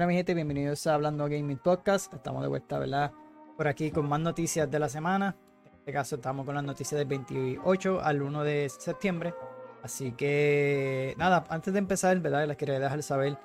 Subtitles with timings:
[0.00, 2.14] Hola mi gente, bienvenidos a Hablando Gaming Podcast.
[2.14, 3.12] Estamos de vuelta, ¿verdad?
[3.54, 5.36] Por aquí con más noticias de la semana.
[5.66, 9.34] En este caso estamos con las noticias del 28 al 1 de septiembre.
[9.82, 12.48] Así que nada, antes de empezar, ¿verdad?
[12.48, 13.36] Les quería dejar saber,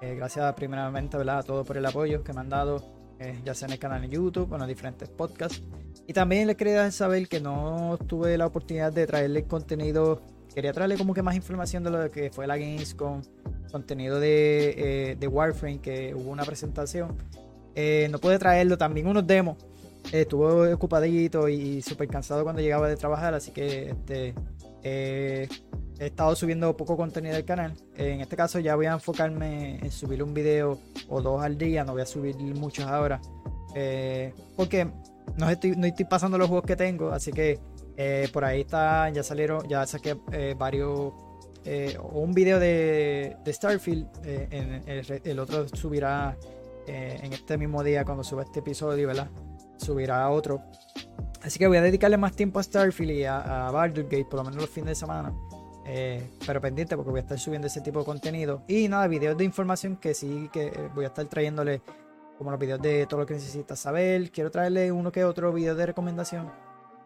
[0.00, 1.38] eh, gracias primeramente, ¿verdad?
[1.38, 2.76] A todos por el apoyo que me han dado,
[3.18, 5.64] eh, ya sea en el canal de YouTube o en los diferentes podcasts.
[6.06, 10.22] Y también les quería dejar saber que no tuve la oportunidad de traerle contenido,
[10.54, 13.22] quería traerle como que más información de lo que fue la Gamescom
[13.74, 14.74] contenido de,
[15.10, 17.16] eh, de Warframe, que hubo una presentación.
[17.74, 19.56] Eh, no pude traerlo, también unos demos.
[20.12, 24.32] Eh, estuve ocupadito y súper cansado cuando llegaba de trabajar, así que este,
[24.84, 25.48] he
[25.98, 27.74] estado subiendo poco contenido del canal.
[27.96, 31.82] En este caso ya voy a enfocarme en subir un video o dos al día,
[31.82, 33.20] no voy a subir muchos ahora.
[34.56, 34.86] porque
[35.36, 37.58] no estoy, no estoy pasando los juegos que tengo, así que
[38.32, 40.16] por ahí está, ya salieron, ya saqué
[40.56, 41.12] varios
[41.66, 46.36] eh, un video de, Starfield, eh, en, el, otro subirá
[46.86, 49.30] eh, en este mismo día cuando suba este episodio, ¿verdad?
[49.78, 50.62] Subirá otro.
[51.42, 54.44] Así que voy a dedicarle más tiempo a Starfield y a, a Baldur's por lo
[54.44, 55.34] menos los fines de semana.
[56.46, 58.62] pero pendiente porque voy a estar subiendo ese tipo de contenido.
[58.68, 61.80] Y nada, videos de información que sí que voy a estar trayéndole
[62.36, 64.30] como los videos de todo lo que necesitas saber.
[64.30, 66.50] Quiero traerle uno que otro video de recomendación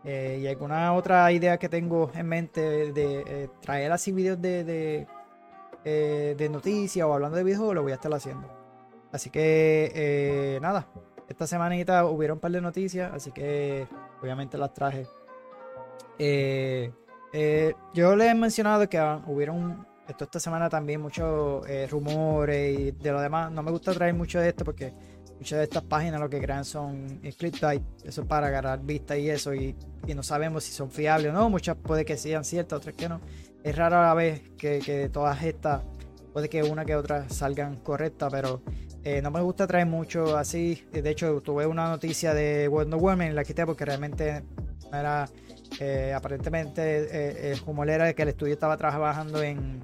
[0.05, 5.07] eh, y alguna otra idea que tengo en mente de, eh, traer así videos de,
[5.85, 8.49] eh, de noticias o hablando de videojuegos, lo voy a estar haciendo.
[9.11, 10.87] Así que nada,
[11.29, 13.87] esta semanita hubieron un par de noticias, así que
[14.23, 15.07] obviamente las traje.
[17.95, 23.21] yo les he mencionado que hubieron esto esta semana también muchos rumores y de lo
[23.21, 23.51] demás.
[23.51, 24.93] No me gusta traer mucho de esto porque
[25.39, 29.55] muchas de estas páginas lo que crean son clickbait, eso para agarrar vista y eso,
[29.55, 29.75] y,
[30.15, 33.21] no sabemos si son fiables o no, muchas puede que sean ciertas, otras que no.
[33.63, 35.83] Es raro a la vez que, que todas estas,
[36.33, 38.63] puede que una que otra salgan correctas, pero
[39.05, 40.85] eh, no me gusta traer mucho así.
[40.93, 44.43] De hecho, tuve una noticia de Wonder Woman, la quité porque realmente
[44.93, 45.29] era,
[45.81, 49.83] eh, aparentemente, eh, el rumor era que el estudio estaba trabajando en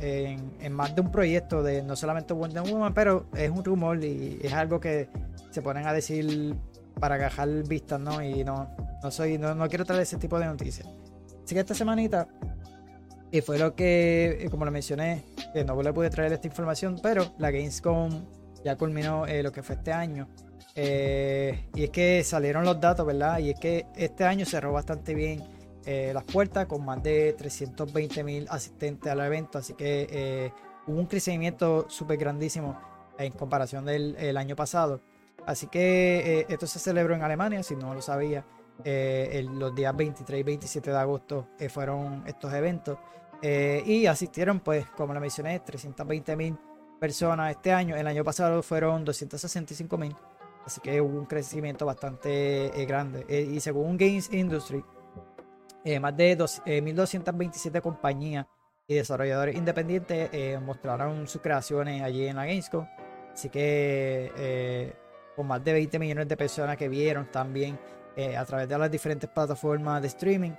[0.00, 4.40] en, más de un proyecto de no solamente Wonder Woman, pero es un rumor y
[4.42, 5.08] es algo que
[5.50, 6.54] se ponen a decir
[6.98, 8.22] para agajar vistas, ¿no?
[8.22, 8.68] Y no,
[9.02, 10.88] no soy, no, no quiero traer ese tipo de noticias.
[11.44, 12.28] Así que esta semanita,
[13.30, 17.00] y fue lo que, eh, como lo mencioné, que no le pude traer esta información,
[17.02, 18.24] pero la Gamescom
[18.64, 20.28] ya culminó eh, lo que fue este año.
[20.76, 23.38] Eh, y es que salieron los datos, ¿verdad?
[23.38, 25.42] Y es que este año cerró bastante bien
[25.86, 30.52] eh, las puertas con más de 320 mil asistentes al evento, así que eh,
[30.86, 32.80] hubo un crecimiento súper grandísimo
[33.18, 35.02] en comparación del año pasado.
[35.46, 38.44] Así que eh, esto se celebró en Alemania, si no lo sabía.
[38.84, 42.98] los días 23 y 27 de agosto fueron estos eventos
[43.42, 46.56] y asistieron, pues, como le mencioné, 320 mil
[46.98, 47.94] personas este año.
[47.94, 50.16] El año pasado fueron 265 mil.
[50.64, 53.26] Así que hubo un crecimiento bastante grande.
[53.28, 54.82] y según Games Industry,
[55.84, 58.46] eh, más de 1.227 eh, compañías
[58.86, 62.86] y desarrolladores independientes eh, mostraron sus creaciones allí en la Gamescom.
[63.32, 64.94] Así que
[65.36, 67.76] con más de 20 millones de personas que vieron también
[68.38, 70.52] a través de las diferentes plataformas de streaming.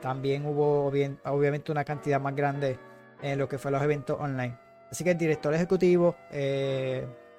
[0.00, 2.78] también hubo bien, obviamente una cantidad más grande
[3.20, 4.56] en lo que fue los eventos online.
[4.88, 6.14] Así que el director ejecutivo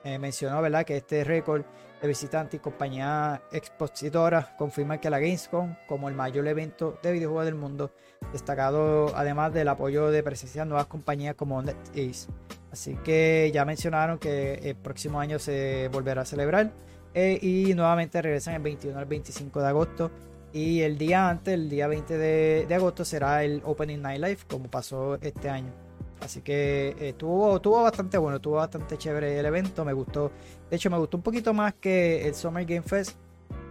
[0.03, 0.84] mencionó ¿verdad?
[0.84, 1.64] que este récord
[2.02, 7.46] de visitantes y compañías expositoras confirman que la Gamescom, como el mayor evento de videojuegos
[7.46, 7.92] del mundo,
[8.32, 12.30] destacado además del apoyo de presencia de nuevas compañías como NetEase.
[12.72, 16.72] Así que ya mencionaron que el próximo año se volverá a celebrar
[17.14, 20.12] eh, y nuevamente regresan el 21 al 25 de agosto.
[20.52, 24.40] Y el día antes, el día 20 de, de agosto, será el Opening Night Live,
[24.48, 25.88] como pasó este año.
[26.22, 30.31] Así que estuvo, estuvo bastante bueno, estuvo bastante chévere el evento, me gustó.
[30.69, 33.18] De hecho, me gustó un poquito más que el Summer Game Fest.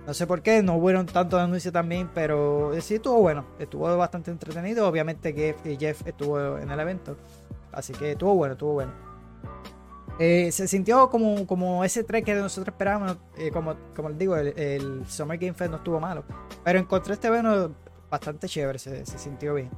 [0.07, 4.31] No sé por qué, no hubieron tantos anuncios también, pero sí estuvo bueno, estuvo bastante
[4.31, 4.89] entretenido.
[4.89, 7.19] Obviamente que Jeff estuvo en el evento,
[7.73, 8.93] así que estuvo bueno, estuvo bueno.
[10.19, 14.35] Eh, se sintió como, como ese trek que nosotros esperábamos, eh, como, como les digo,
[14.37, 16.25] el, Summer Game Fest no estuvo malo,
[16.65, 17.73] pero encontré este evento
[18.11, 19.71] bastante chévere, se sintió bien.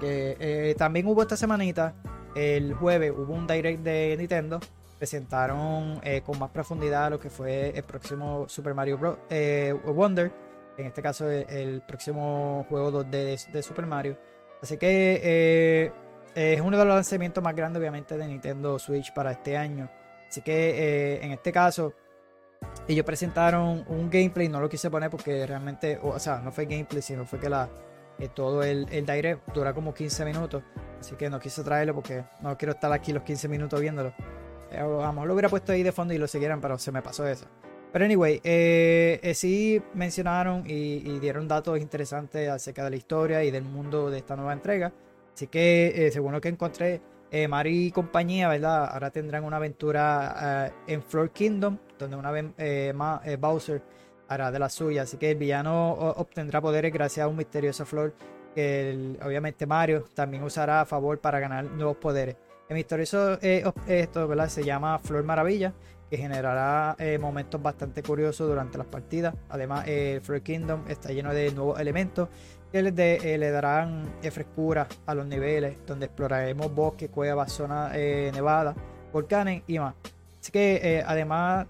[0.00, 1.94] Que eh, también hubo esta semanita,
[2.34, 4.60] el jueves hubo un direct de Nintendo.
[4.98, 9.18] Presentaron eh, con más profundidad lo que fue el próximo Super Mario Bros.
[9.30, 10.32] Eh, Wonder.
[10.78, 14.16] En este caso, el, próximo juego 2D de, Super Mario.
[14.62, 15.92] Así que
[16.34, 19.90] es uno de los lanzamientos más grandes, obviamente, de Nintendo Switch para este año.
[20.28, 21.92] Así que en este caso,
[22.88, 24.48] ellos presentaron un gameplay.
[24.48, 27.68] No lo quise poner porque realmente, o sea, no fue gameplay, sino fue que la
[28.22, 30.62] eh, todo el, el direct dura como 15 minutos,
[31.00, 34.14] así que no quise traerlo porque no quiero estar aquí los 15 minutos viéndolo.
[34.72, 37.46] Vamos, lo hubiera puesto ahí de fondo y lo siguieran, pero se me pasó eso.
[37.92, 43.50] Pero anyway, eh, eh, sí mencionaron y, dieron datos interesantes acerca de la historia y
[43.50, 44.92] del mundo de esta nueva entrega.
[45.34, 47.00] Así que, según lo que encontré,
[47.48, 48.88] Mario y compañía, ¿verdad?
[48.92, 52.46] Ahora tendrán una aventura en Floor Kingdom, donde una vez
[53.40, 53.82] Bowser
[54.34, 55.02] hará de la suya.
[55.02, 58.14] Así que el villano obtendrá poderes gracias a un misterioso flor
[58.54, 62.36] que obviamente Mario también usará a favor para ganar nuevos poderes.
[62.68, 65.72] El misterioso eh, esto se llama Flor Maravilla,
[66.08, 69.34] que generará eh, momentos bastante curiosos durante las partidas.
[69.48, 72.28] Además, el Flor Kingdom está lleno de nuevos elementos
[72.70, 78.74] que le, eh, le darán frescura a los niveles, donde exploraremos bosques, cuevas, zonas nevadas,
[79.12, 79.94] volcanes y más.
[80.40, 81.66] Así que además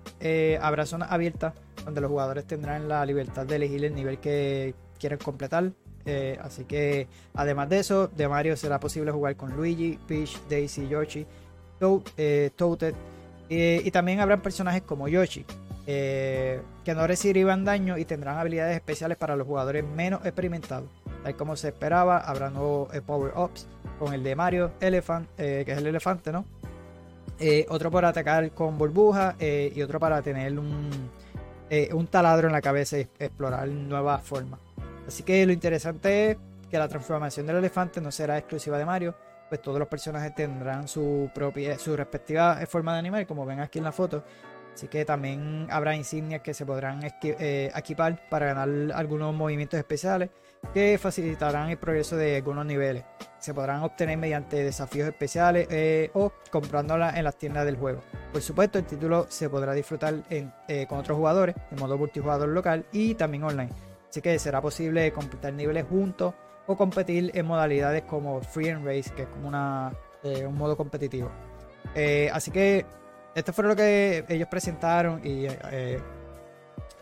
[0.61, 1.53] habrá zonas abiertas
[1.85, 5.73] donde los jugadores tendrán la libertad de elegir el nivel que quieren completar.
[6.05, 10.89] Eh, así que además de eso, de Mario será posible jugar con Luigi, Peach, Daisy,
[10.89, 11.27] Yoshi,
[12.17, 12.97] eh, Toadette
[13.49, 15.45] y también habrán personajes como Yoshi
[15.87, 20.89] eh, que no recibirán daño y tendrán habilidades especiales para los jugadores menos experimentados.
[21.23, 23.69] Tal como se esperaba, habrá nuevos power-ups
[23.99, 26.45] con el de Mario Elephant, que es el elefante, ¿no?
[27.69, 31.11] otro para atacar con burbuja y otro para tener un,
[31.93, 34.61] un taladro en la cabeza y explorar nuevas formas.
[35.07, 36.37] Así que lo interesante es
[36.71, 39.15] que la transformación del elefante no será exclusiva de Mario,
[39.49, 43.79] pues todos los personajes tendrán su propia, su respectiva forma de animal, como ven aquí
[43.79, 44.25] en la foto.
[44.73, 50.31] Así que también habrá insignias que se podrán eh, equipar para ganar algunos movimientos especiales
[50.73, 53.05] que facilitarán el progreso de algunos niveles.
[53.39, 58.01] Se podrán obtener mediante desafíos especiales eh, o comprándolas en las tiendas del juego.
[58.33, 62.87] Por supuesto, el título se podrá disfrutar eh, con otros jugadores en modo multijugador local
[62.93, 63.71] y también online.
[64.09, 66.35] Así que será posible completar niveles juntos
[66.67, 69.93] o competir en modalidades como Free and Race, que es como una,
[70.23, 71.31] eh, un modo competitivo.
[72.33, 72.87] Así que
[73.35, 75.47] esto fue lo que ellos presentaron y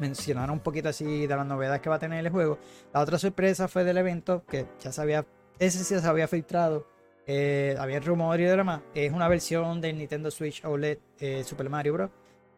[0.01, 2.59] mencionaron un poquito así de las novedades que va a tener el juego.
[2.93, 5.25] La otra sorpresa fue del evento que ya sabía,
[5.59, 6.87] ese sí se había filtrado.
[7.79, 8.81] había rumores y demás.
[8.95, 10.99] Es una versión del Nintendo Switch OLED
[11.45, 12.11] Super Mario Bros.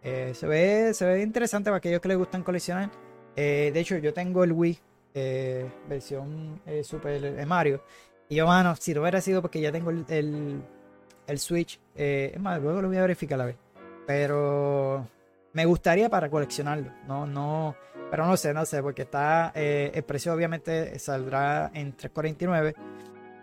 [0.02, 2.90] se, ve, se ve interesante para aquellos que les gustan coleccionar.
[3.36, 4.78] Eh, de hecho, yo tengo el Wii
[5.14, 7.82] eh, versión eh, Super Mario.
[8.28, 10.62] Y yo, mano, si no hubiera sido porque ya tengo el,
[11.36, 13.56] Switch, es más, luego lo voy a verificar a ver.
[14.06, 15.06] Pero
[15.52, 16.92] me gustaría para coleccionarlo.
[17.06, 17.76] No, no,
[18.10, 22.74] pero no sé, no sé, porque está, el precio obviamente saldrá en 3.49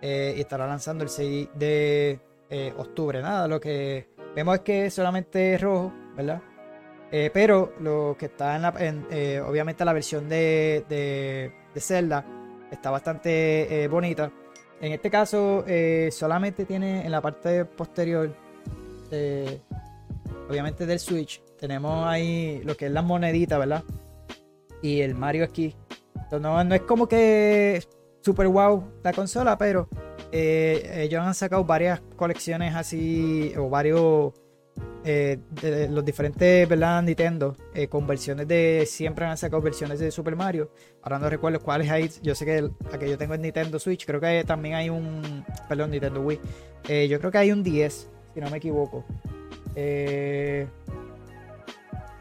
[0.01, 2.19] y estará lanzando el 6 de
[2.77, 3.21] octubre.
[3.21, 6.41] Nada, lo que vemos es que solamente es rojo, ¿verdad?
[7.11, 8.73] Eh, pero lo que está en, la,
[9.09, 12.23] eh, obviamente la versión de, de, Zelda
[12.69, 14.31] está bastante eh, bonita.
[14.81, 15.65] En este caso
[16.11, 18.33] solamente tiene en la parte posterior,
[20.49, 23.83] obviamente del Switch, tenemos ahí lo que es la monedita, ¿verdad?
[24.81, 25.75] Y el Mario aquí.
[26.31, 27.83] no, no es como que
[28.21, 29.89] super wow la consola, pero
[30.31, 34.33] ellos han sacado varias colecciones así, o varios
[35.05, 35.39] eh,
[35.89, 37.01] los diferentes ¿verdad?
[37.01, 41.61] Nintendo eh, con versiones de siempre han sacado versiones de Super Mario ahora no recuerdo
[41.61, 44.75] cuáles hay yo sé que el, que yo tengo es Nintendo Switch creo que también
[44.75, 46.39] hay un perdón Nintendo Wii
[46.89, 49.05] eh, yo creo que hay un 10 si no me equivoco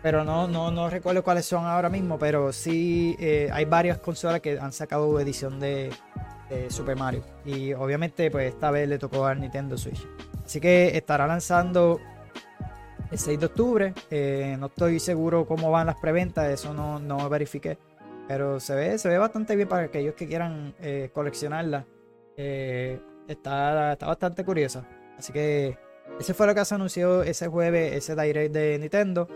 [0.02, 3.16] pero no, no, no recuerdo cuáles son ahora mismo pero sí
[3.52, 5.90] hay varias consolas que han sacado edición de,
[6.68, 10.06] Super Mario y obviamente pues esta vez le tocó al Nintendo Switch
[10.46, 12.00] así que estará lanzando
[13.10, 13.94] el 6 de octubre.
[14.10, 17.78] Eh, no estoy seguro cómo van las preventas, eso no, no verifiqué.
[18.26, 21.86] Pero se ve, se ve bastante bien para aquellos que quieran eh, coleccionarla.
[22.36, 24.86] Eh, está, está bastante curiosa.
[25.16, 25.78] Así que
[26.20, 29.28] ese fue lo que se anunció ese jueves, ese direct de Nintendo.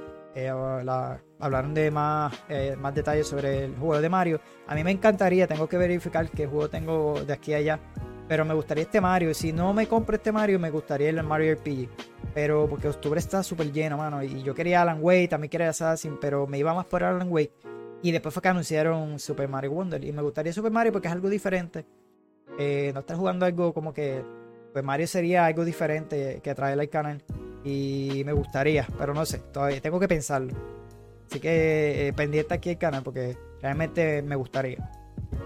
[1.38, 2.32] Hablaron de más,
[2.78, 4.40] más detalles sobre el juego de Mario.
[4.66, 7.80] A mí me encantaría, tengo que verificar qué juego tengo de aquí a allá.
[8.28, 9.34] Pero me gustaría este Mario.
[9.34, 11.88] Si no me compro este Mario, me gustaría el Mario RPG.
[12.34, 14.22] Pero porque octubre está súper lleno, mano.
[14.22, 17.52] Y yo quería Alan Wake, también quería Assassin, pero me iba más por Alan Wake.
[18.02, 20.02] Y después fue que anunciaron Super Mario Wonder.
[20.02, 21.84] Y me gustaría Super Mario porque es algo diferente.
[22.58, 24.24] Eh, no estar jugando algo como que.
[24.72, 27.22] Pues Mario sería algo diferente que trae el canal.
[27.64, 30.52] Y me gustaría, pero no sé, todavía tengo que pensarlo.
[31.28, 34.90] Así que eh, pendiente aquí el canal porque realmente me gustaría.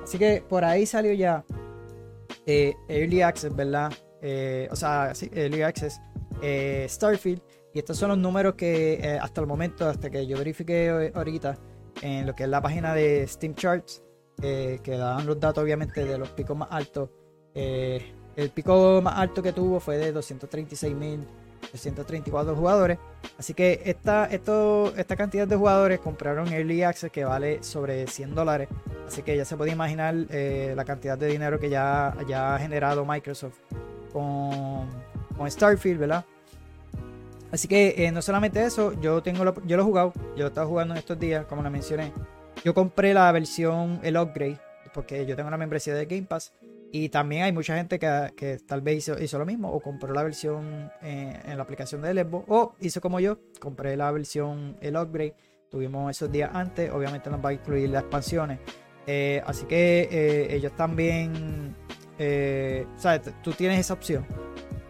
[0.02, 1.44] Así que por ahí salió ya
[2.46, 3.92] eh, Early Access, ¿verdad?
[4.70, 6.00] o sea, sí, Early Access
[6.42, 7.42] eh, Starfield.
[7.72, 11.58] Y estos son los números que eh, hasta el momento, hasta que yo verifique ahorita
[12.02, 14.02] en lo que es la página de Steam Charts,
[14.42, 17.10] eh, que dan los datos obviamente de los picos más altos.
[17.54, 21.26] el pico más alto que tuvo fue de 236.000
[21.80, 22.98] 334 jugadores.
[23.38, 28.34] Así que esta, esto, esta cantidad de jugadores compraron Early Access que vale sobre 100
[28.34, 28.68] dólares.
[29.06, 32.58] Así que ya se puede imaginar eh, la cantidad de dinero que ya, ya ha
[32.58, 33.58] generado Microsoft
[34.12, 34.88] con,
[35.36, 36.24] con Starfield, ¿verdad?
[37.52, 40.44] Así que eh, no solamente eso, yo tengo lo, yo lo he jugado, yo lo
[40.44, 42.12] he estado jugando en estos días, como lo mencioné.
[42.64, 44.58] Yo compré la versión, el upgrade,
[44.92, 46.52] porque yo tengo una membresía de Game Pass.
[46.92, 50.90] Y también hay mucha gente que, tal vez hizo, lo mismo, o compró la versión
[51.02, 55.34] eh, en la aplicación de Lesbo, o hizo como yo, compré la versión, el upgrade.
[55.70, 58.60] Tuvimos esos días antes, obviamente nos va a incluir las expansiones.
[59.06, 61.74] Eh, así que ellos también,
[62.96, 63.32] ¿sabes?
[63.42, 64.26] Tú tienes esa opción.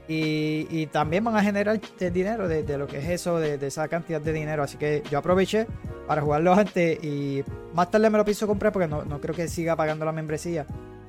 [0.08, 1.80] Y, también van a generar
[2.12, 4.62] dinero de, lo que es eso, de, esa cantidad de dinero.
[4.62, 5.66] Así que yo aproveché
[6.06, 7.42] para jugarlo antes y
[7.74, 10.66] más tarde me lo pienso comprar porque no, creo que siga pagando la membresía.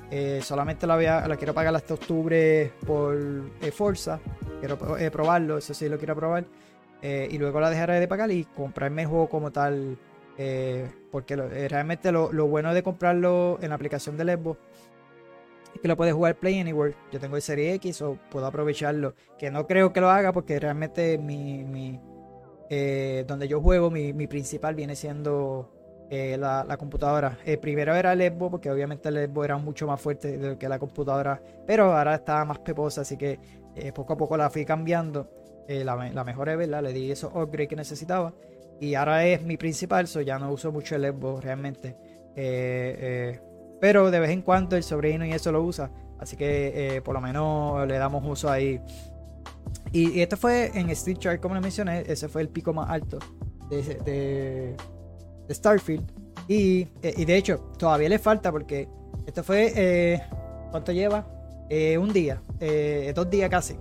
[0.09, 3.17] Eh, solamente la, voy a, la quiero pagar hasta octubre por
[3.61, 4.19] eh, Forza.
[4.59, 6.45] Quiero eh, probarlo, eso sí lo quiero probar.
[7.01, 9.97] y luego la dejaré de pagar y comprarme el juego como tal.
[11.11, 14.57] porque realmente lo, lo, bueno de comprarlo en la aplicación de Xbox
[15.81, 16.95] que lo puedes jugar Play Anywhere.
[17.11, 19.13] Yo tengo el Serie X o puedo aprovecharlo.
[19.37, 21.99] Que no creo que lo haga porque realmente mi,
[22.69, 25.71] eh, donde yo juego, mi, principal viene siendo
[26.09, 27.37] eh, la, computadora.
[27.45, 30.79] El primero era el Xbox porque obviamente el Xbox era mucho más fuerte que la
[30.79, 31.41] computadora.
[31.65, 33.39] Pero ahora está más peposa, así que
[33.75, 35.29] eh, poco a poco la fui cambiando.
[35.67, 36.83] la, la mejoré, ¿verdad?
[36.83, 38.33] Le di esos upgrades que necesitaba.
[38.79, 41.95] Y ahora es mi principal, so ya no uso mucho el Xbox realmente.
[42.35, 43.39] Eh,
[43.81, 45.91] pero de vez en cuando el sobrino y eso lo usa.
[46.19, 48.79] Así que eh, por lo menos le damos uso ahí.
[49.91, 53.19] Y, esto fue en Street Chart, como le mencioné, ese fue el pico más alto
[53.69, 54.75] de,
[55.50, 56.04] Starfield.
[56.50, 58.88] Eh, y, de hecho, todavía le falta porque
[59.25, 59.74] esto fue.
[59.75, 60.22] Eh,
[60.72, 61.34] ¿Cuánto lleva?
[62.00, 62.42] un día,
[63.13, 63.75] dos días casi.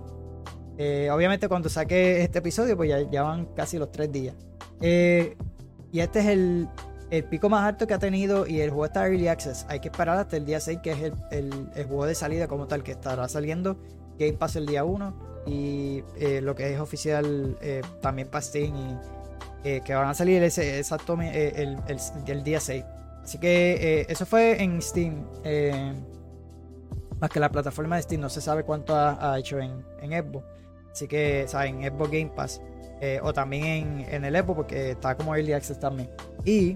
[1.09, 4.35] obviamente, cuando saqué este episodio, pues ya, ya van casi los tres días.
[4.81, 6.67] y este es el,
[7.09, 9.65] el pico más alto que ha tenido y el juego está Early Access.
[9.69, 11.51] Hay que esperar hasta el día 6, que es el,
[11.85, 13.77] juego de salida como tal, que estará saliendo
[14.19, 18.75] Game Pass el día 1 y eh, lo que es oficial eh, también para Steam
[18.75, 18.97] y
[19.75, 21.77] eh, que van a salir ese, exacto el,
[22.27, 22.83] el, día 6.
[23.23, 25.25] Así que eso fue en Steam.
[27.19, 30.45] más que la plataforma de Steam no se sabe cuánto ha, hecho en, en Xbox.
[30.91, 31.83] Así que, ¿saben?
[31.83, 32.61] En Xbox Game Pass.
[33.21, 36.09] o también en, en el Xbox porque está como Early Access también.
[36.45, 36.75] Y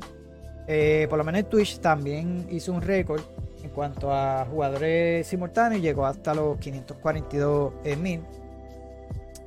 [0.68, 3.22] eh, por lo menos Twitch también hizo un récord
[3.64, 8.22] en cuanto a jugadores simultáneos, llegó hasta los 542 mil,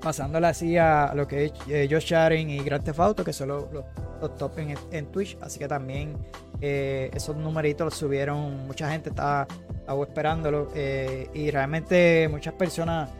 [0.04, 3.64] pasándole así a lo que es eh, Josh Sharing y Grand Theft que son los,
[4.38, 6.16] top en, Twitch, así que también
[6.60, 9.48] eh, esos numeritos los subieron, mucha gente estaba,
[10.02, 10.70] esperándolo
[11.34, 13.10] y realmente muchas personas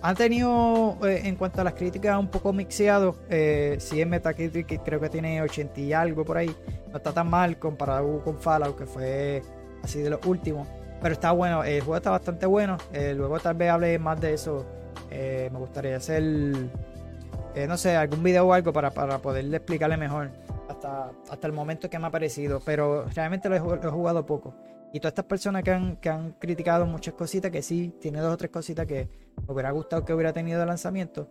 [0.00, 3.16] han tenido, eh, en cuanto a las críticas, un poco mixeado.
[3.28, 6.54] Eh, si en Metacritic creo que tiene 80 y algo por ahí.
[6.90, 9.42] No está tan mal comparado con Fallout, que fue
[9.82, 10.68] así de los últimos.
[11.02, 12.76] Pero está bueno, el juego está bastante bueno.
[12.92, 14.66] Eh, luego tal vez hable más de eso.
[15.10, 20.30] Me gustaría hacer, no sé, algún video o algo para, para poderle explicarle mejor
[20.68, 22.60] hasta, hasta el momento que me ha parecido.
[22.64, 24.54] Pero realmente lo he jugado poco.
[24.92, 28.32] Y todas estas personas que han, que han criticado muchas cositas, que sí, tiene dos
[28.32, 29.08] o tres cositas que
[29.46, 31.28] me hubiera gustado que hubiera tenido de lanzamiento.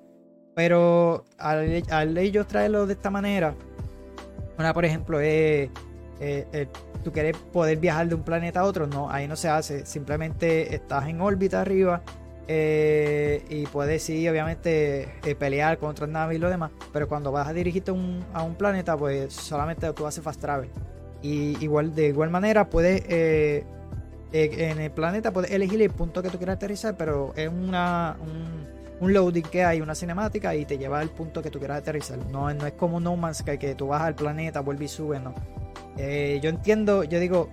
[0.53, 3.55] Pero al, ellos traerlo de esta manera,
[4.57, 5.69] una por ejemplo es,
[6.19, 6.67] eh,
[7.03, 10.73] tú quieres poder viajar de un planeta a otro, no, ahí no se hace, simplemente
[10.73, 12.01] estás en órbita arriba
[12.47, 17.31] eh, y puedes sí, obviamente, eh, pelear con otras naves y lo demás, pero cuando
[17.31, 17.91] vas a dirigirte
[18.33, 20.69] a un planeta, pues solamente tú haces fast travel.
[21.21, 23.03] Y igual, de igual manera, puedes
[24.33, 27.47] eh, eh, en el planeta puedes elegir el punto que tú quieras aterrizar, pero es
[27.47, 28.17] una,
[28.99, 32.17] un, loading que hay, una cinemática y te lleva al punto que tú quieras aterrizar.
[32.31, 35.21] No, no es como No Man's Sky que tú vas al planeta, vuelves y subes,
[35.21, 35.33] no.
[35.97, 37.49] Yo entiendo, yo digo,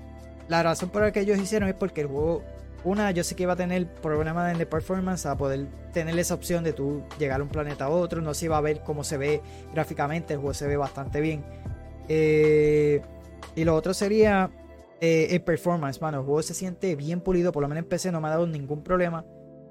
[0.49, 2.43] la razón por la que ellos hicieron es porque el juego,
[2.85, 6.63] una, yo sé que iba a tener problemas de performance a poder tener esa opción
[6.65, 9.17] de tú llegar a un planeta a otro, no se iba a ver cómo se
[9.17, 9.41] ve
[9.73, 11.45] gráficamente, el juego se ve bastante bien.
[12.09, 13.01] Eh,
[13.55, 14.51] y lo otro sería
[15.01, 16.19] eh, el performance, mano.
[16.19, 18.47] El juego se siente bien pulido, por lo menos en PC no me ha dado
[18.47, 19.25] ningún problema.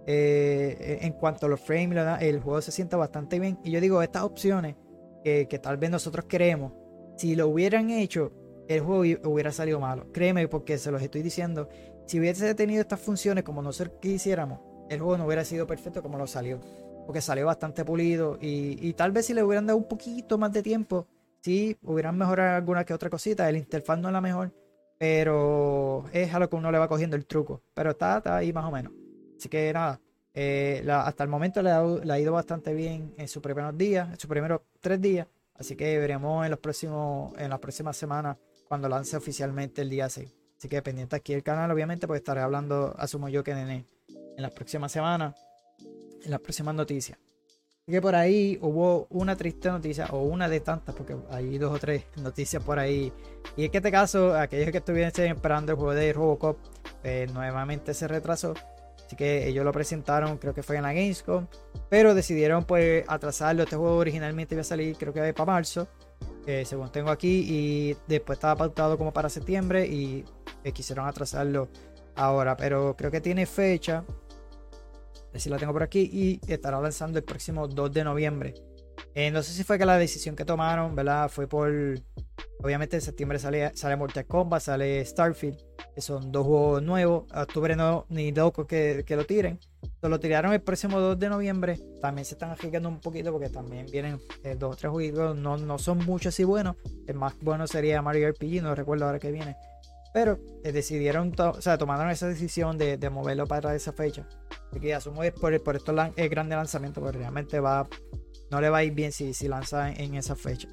[0.05, 3.59] Eh, en cuanto a los frames, el juego se siente bastante bien.
[3.63, 4.75] Y yo digo, estas opciones
[5.23, 6.73] que, tal vez nosotros queremos,
[7.15, 8.33] si lo hubieran hecho,
[8.67, 10.11] el juego hubiera salido malo.
[10.11, 11.69] Créeme, porque se los estoy diciendo.
[12.05, 16.17] Si hubiese tenido estas funciones como nosotros quisiéramos, el juego no hubiera sido perfecto como
[16.17, 16.59] lo salió.
[17.05, 18.37] Porque salió bastante pulido.
[18.41, 21.07] Y, tal vez si le hubieran dado un poquito más de tiempo,
[21.43, 23.49] Sí, hubieran mejorado alguna que otra cosita.
[23.49, 24.53] El interfaz no es la mejor,
[24.97, 27.61] pero es a lo que uno le va cogiendo el truco.
[27.73, 28.93] Pero está, ahí más o menos.
[29.37, 29.99] Así que nada,
[30.35, 34.29] Eh, hasta el momento le ha, ido bastante bien en sus primeros días, en sus
[34.29, 35.27] primeros tres días.
[35.55, 40.09] Así que veremos en los próximos, en las próximas semanas cuando lance oficialmente el día
[40.09, 40.42] 6.
[40.63, 43.85] Así que pendiente aquí el canal, obviamente, pues estaré hablando, asumo yo que en, en
[44.37, 45.35] las próximas semanas,
[46.23, 47.19] en las próximas noticias.
[47.81, 51.75] Así que por ahí hubo una triste noticia, o una de tantas, porque hay dos
[51.75, 53.11] o tres noticias por ahí.
[53.57, 56.57] Y es que este caso, aquellos que estuviesen esperando el juego de Robocop,
[57.03, 58.53] eh, nuevamente se retrasó.
[59.05, 61.45] Así que ellos lo presentaron, creo que fue en la Gamescom.
[61.89, 63.63] Pero decidieron pues atrasarlo.
[63.63, 65.89] Este juego originalmente iba a salir, creo que para marzo.
[66.47, 67.45] Eh, según tengo aquí.
[67.49, 69.85] Y después estaba pautado como para septiembre.
[69.85, 70.23] Y
[70.63, 71.69] eh, quisieron atrasarlo
[72.15, 72.55] ahora.
[72.57, 74.03] Pero creo que tiene fecha
[75.39, 78.53] si la tengo por aquí y estará lanzando el próximo 2 de noviembre.
[79.15, 81.29] Eh, no sé si fue que la decisión que tomaron, ¿verdad?
[81.29, 81.71] Fue por.
[82.61, 85.57] Obviamente en septiembre sale, sale Mortal Kombat, sale Starfield,
[85.93, 87.25] que son dos juegos nuevos.
[87.35, 89.59] octubre no, ni Doco que, que lo tiren.
[90.01, 91.79] lo tiraron el próximo 2 de noviembre.
[92.01, 95.35] También se están agitando un poquito porque también vienen eh, dos o tres juegos.
[95.35, 96.77] No, no son muchos y buenos.
[97.05, 99.57] El más bueno sería Mario RPG, no recuerdo ahora que viene.
[100.13, 104.27] Pero eh, decidieron, o sea, tomaron esa decisión de, moverlo para esa fecha.
[104.69, 107.87] Así que asumo es por, por estos el grande lanzamiento, porque realmente va,
[108.51, 110.69] no le va a ir bien si, si lanza en, esa fecha.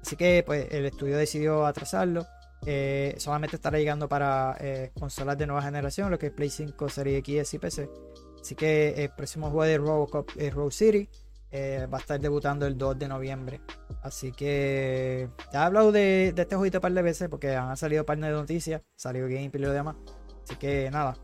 [0.00, 2.26] Así que pues el estudio decidió atrasarlo.
[2.66, 6.88] Eh, solamente estará llegando para eh, consolas de nueva generación, lo que es Play 5,
[6.88, 7.90] Serie X y PC.
[8.40, 11.08] Así que el próximo juego de Robocop es Road City.
[11.50, 13.60] Eh, va a estar debutando el 2 de noviembre.
[14.02, 18.04] Así que ya he hablado de, este jueguito un par de veces porque han salido
[18.04, 19.96] par de noticias, salió gameplay y lo demás.
[20.44, 21.16] Así que nada.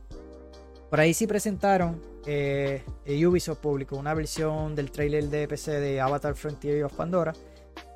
[0.88, 2.82] Por ahí sí presentaron eh,
[3.26, 7.32] Ubisoft publicó una versión del trailer de PC de Avatar Frontier of Pandora.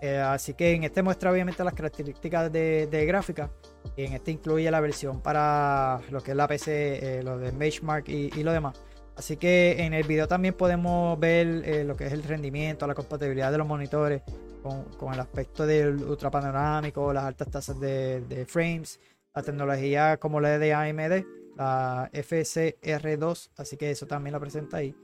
[0.00, 3.50] Eh, así que en este muestra obviamente las características de, gráfica.
[3.96, 7.50] Y en este incluye la versión para lo que es la PC, eh, lo de
[7.52, 8.79] Benchmark y, y, lo demás.
[9.18, 12.94] Así que en el video también podemos ver eh, lo que es el rendimiento, la
[12.94, 14.22] compatibilidad de los monitores
[14.62, 19.00] con, el aspecto del ultra panorámico, las altas tasas de, de frames,
[19.35, 21.24] la tecnología como la de AMD
[21.59, 24.94] la FCR2, así que eso también lo presenta ahí.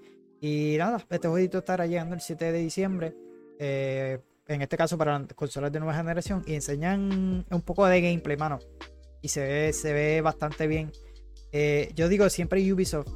[0.41, 3.15] Y nada, este jueguito estará llegando el 7 de diciembre,
[3.59, 8.37] eh, en este caso para consolas de nueva generación, y enseñan un poco de gameplay,
[8.37, 8.61] mano.
[9.21, 10.93] Y se ve, se ve bastante bien.
[11.51, 13.09] Eh, yo digo siempre Ubisoft,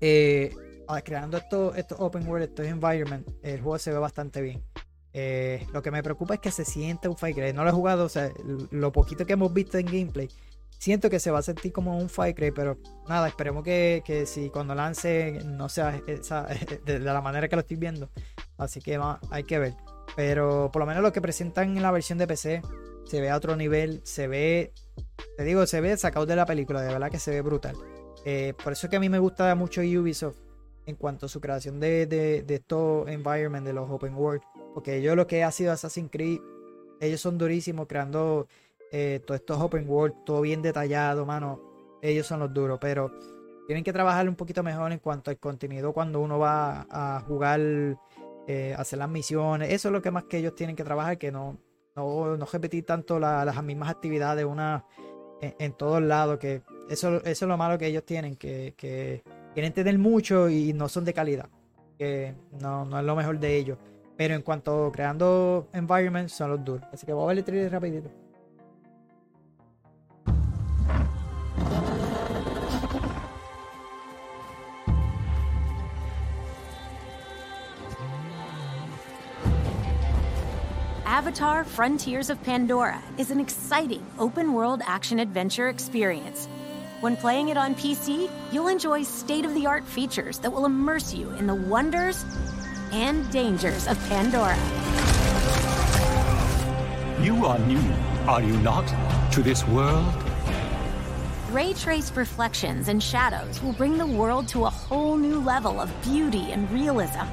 [0.00, 0.54] eh,
[1.04, 4.62] creando estos, estos open world, estos environment, el juego se ve bastante bien.
[5.72, 8.08] lo que me preocupa es que se siente un Fight No lo he jugado, o
[8.08, 8.30] sea,
[8.70, 10.28] lo poquito que hemos visto en gameplay
[10.78, 14.48] siento que se va a sentir como un Fire pero nada, esperemos que, que si
[14.48, 15.90] cuando lance no sea
[16.84, 18.10] de, la manera que lo estoy viendo.
[18.56, 18.98] Así que
[19.30, 19.74] hay que ver.
[20.16, 22.62] Pero por lo menos lo que presentan en la versión de PC
[23.04, 24.72] se ve a otro nivel, se ve,
[25.36, 27.76] te digo, se ve sacado de la película, de verdad que se ve brutal.
[28.24, 30.36] Eh, por eso es que a mí me gusta mucho Ubisoft
[30.86, 34.42] en cuanto a su creación de, de, de estos environments, de los open world.
[34.74, 36.40] Porque yo lo que ha sido Assassin's Creed,
[37.00, 38.48] ellos son durísimos creando
[38.90, 41.60] eh, todos estos open world, todo bien detallado, mano.
[42.00, 43.12] Ellos son los duros, pero
[43.66, 47.60] tienen que trabajar un poquito mejor en cuanto al contenido cuando uno va a jugar,
[48.46, 49.72] eh, hacer las misiones.
[49.72, 51.58] Eso es lo que más que ellos tienen que trabajar, que no,
[51.94, 54.86] no, no repetir tanto las mismas actividades una,
[55.40, 56.38] en, todos lados.
[56.38, 59.22] Que eso, eso es lo malo que ellos tienen, que, que
[59.54, 61.48] quieren tener mucho y no son de calidad.
[61.98, 63.78] Que no, no es lo mejor de ellos.
[64.16, 66.86] Pero en cuanto creando environments, son los duros.
[66.92, 68.10] Así que voy a ver el trailer rapidito.
[81.18, 86.46] Avatar Frontiers of Pandora is an exciting open world action adventure experience.
[87.00, 91.12] When playing it on PC, you'll enjoy state of the art features that will immerse
[91.12, 92.24] you in the wonders
[92.92, 94.56] and dangers of Pandora.
[97.20, 97.82] You are new,
[98.28, 98.86] are you not,
[99.32, 100.06] to this world?
[101.50, 105.90] Ray traced reflections and shadows will bring the world to a whole new level of
[106.04, 107.26] beauty and realism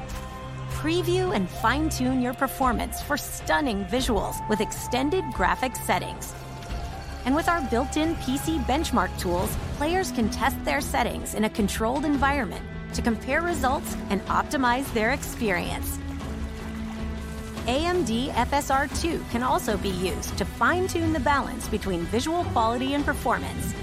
[0.85, 6.31] preview and fine tune your performance for stunning visuals with extended graphics settings.
[7.25, 11.49] And with our built in PC benchmark tools, players can test their settings in a
[11.49, 15.97] controlled environment to compare results and optimize their experience.
[17.65, 23.03] AMD FSR2 can also be used to fine tune the balance between visual quality and
[23.03, 23.73] performance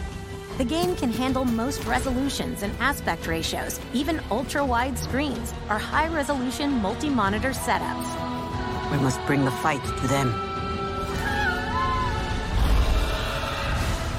[0.62, 7.50] the game can handle most resolutions and aspect ratios, even ultra-wide screens or high-resolution multi-monitor
[7.50, 8.92] setups.
[8.92, 10.30] We must bring the fight to them.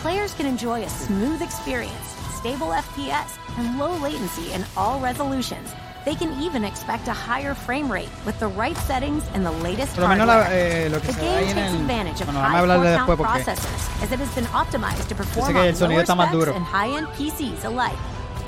[0.02, 5.70] Players can enjoy a smooth experience stable FPS and low latency in all resolutions,
[6.06, 9.96] they can even expect a higher frame rate with the right settings and the latest
[9.96, 10.86] Por lo menos la- hardware.
[10.86, 11.76] eh, lo que The se game takes el.
[11.82, 15.63] advantage of Bueno, high core count processors, as it has been optimized to perform on
[15.63, 15.74] lower
[16.06, 17.98] specs and high-end PCs alike.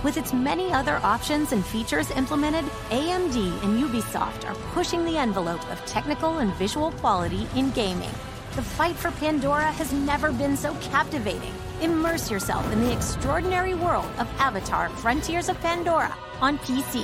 [0.03, 5.63] With its many other options and features implemented, AMD and Ubisoft are pushing the envelope
[5.71, 8.11] of technical and visual quality in gaming.
[8.55, 11.53] The fight for Pandora has never been so captivating.
[11.81, 17.01] Immerse yourself in the extraordinary world of Avatar Frontiers of Pandora on PC.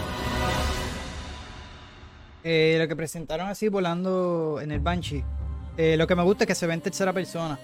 [2.44, 5.24] Eh, lo que presentaron así volando en el Banshee.
[5.78, 7.58] eh, lo que me gusta es que se ve en tercera persona.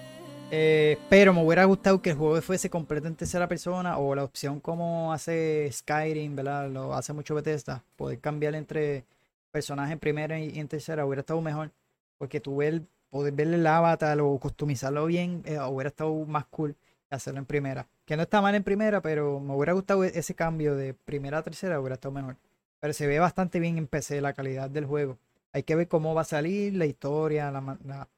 [0.50, 4.24] Eh, pero me hubiera gustado que el juego fuese completo en tercera persona o la
[4.24, 6.70] opción como hace Skyrim, ¿verdad?
[6.70, 7.84] Lo hace mucho Bethesda.
[7.96, 9.04] Poder cambiar entre
[9.50, 11.70] personajes en primera y en tercera hubiera estado mejor.
[12.16, 16.74] Porque tú ver, poder verle el avatar o customizarlo bien eh, hubiera estado más cool
[17.10, 17.88] hacerlo en primera.
[18.04, 21.38] Que no está mal en primera, pero me hubiera gustado e- ese cambio de primera
[21.38, 22.36] a tercera, hubiera estado mejor.
[22.80, 25.18] Pero se ve bastante bien en PC la calidad del juego.
[25.52, 27.78] Hay que ver cómo va a salir, la historia, la...
[27.84, 28.08] la-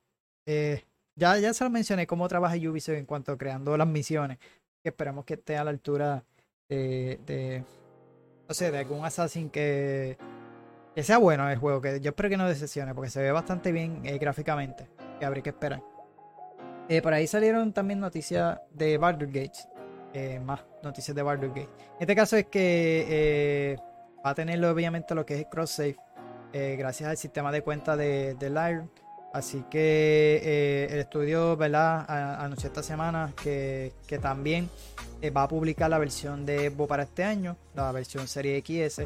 [0.46, 0.84] eh,
[1.16, 4.38] ya, ya se lo mencioné cómo trabaja Ubisoft en cuanto a creando las misiones.
[4.82, 6.24] Que esperamos que esté a la altura
[6.68, 7.64] de, de
[8.48, 10.16] no sé, de algún Assassin que,
[10.94, 11.80] que sea bueno el juego.
[11.82, 14.88] Que yo espero que no decepcione porque se ve bastante bien eh, gráficamente.
[15.18, 15.82] Que habría que esperar.
[16.90, 19.58] Eh, por ahí salieron también noticias de Baldur's Gate.
[20.12, 21.68] eh, más noticias de Baldur's Gate.
[21.94, 23.76] En este caso es que eh,
[24.26, 25.96] va a tener obviamente lo que es el cross-save.
[26.52, 28.88] eh, gracias al sistema de cuenta de, de Lyre.
[29.32, 32.04] Así que el estudio ¿verdad?
[32.42, 34.68] Anunció esta semana que, que también
[35.36, 39.02] va a publicar la versión de Evo para este año, la versión serie XS.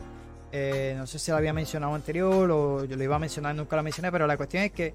[0.96, 3.82] No sé si lo había mencionado anterior o yo lo iba a mencionar, nunca lo
[3.82, 4.94] mencioné, pero la cuestión es que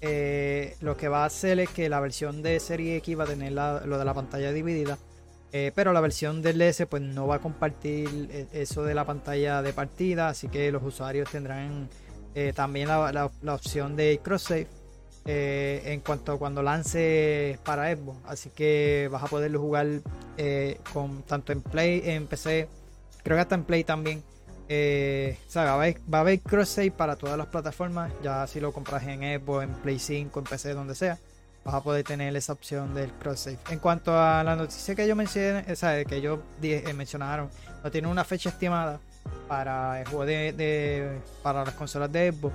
[0.00, 3.26] eh, lo que va a hacer es que la versión de serie X va a
[3.26, 4.98] tener lo de la pantalla dividida.
[5.52, 9.06] eh, pero la versión del S pues no va a compartir eh, eso de la
[9.06, 11.88] pantalla de partida, así que los usuarios tendrán
[12.54, 14.68] también la, opción de cross save
[15.24, 18.18] en cuanto cuando lance para Xbox.
[18.26, 20.02] Así que vas a poderlo jugar
[20.92, 22.68] con tanto en Play, en PC,
[23.24, 24.22] creo que hasta en Play también.
[24.68, 28.12] Eh, va a haber, cross save para todas las plataformas.
[28.22, 31.18] Ya si lo compras en Xbox, en Play 5, en PC, donde sea,
[31.64, 33.58] vas a poder tener esa opción del cross save.
[33.70, 35.76] En cuanto a la noticia que yo mencioné, o
[36.06, 36.20] que
[36.60, 37.48] dije- eh, mencionaron,
[37.82, 39.00] no tiene una fecha estimada
[39.46, 42.54] para el juego de, para las consolas de Xbox.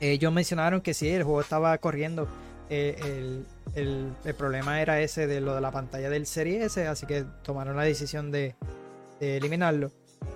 [0.00, 2.28] Ellos mencionaron que sí, el juego estaba corriendo.
[2.70, 6.86] eh, el, el- el problema era ese de lo de la pantalla del Serie S,
[6.86, 8.54] así que tomaron la decisión de,
[9.20, 9.90] de eliminarlo.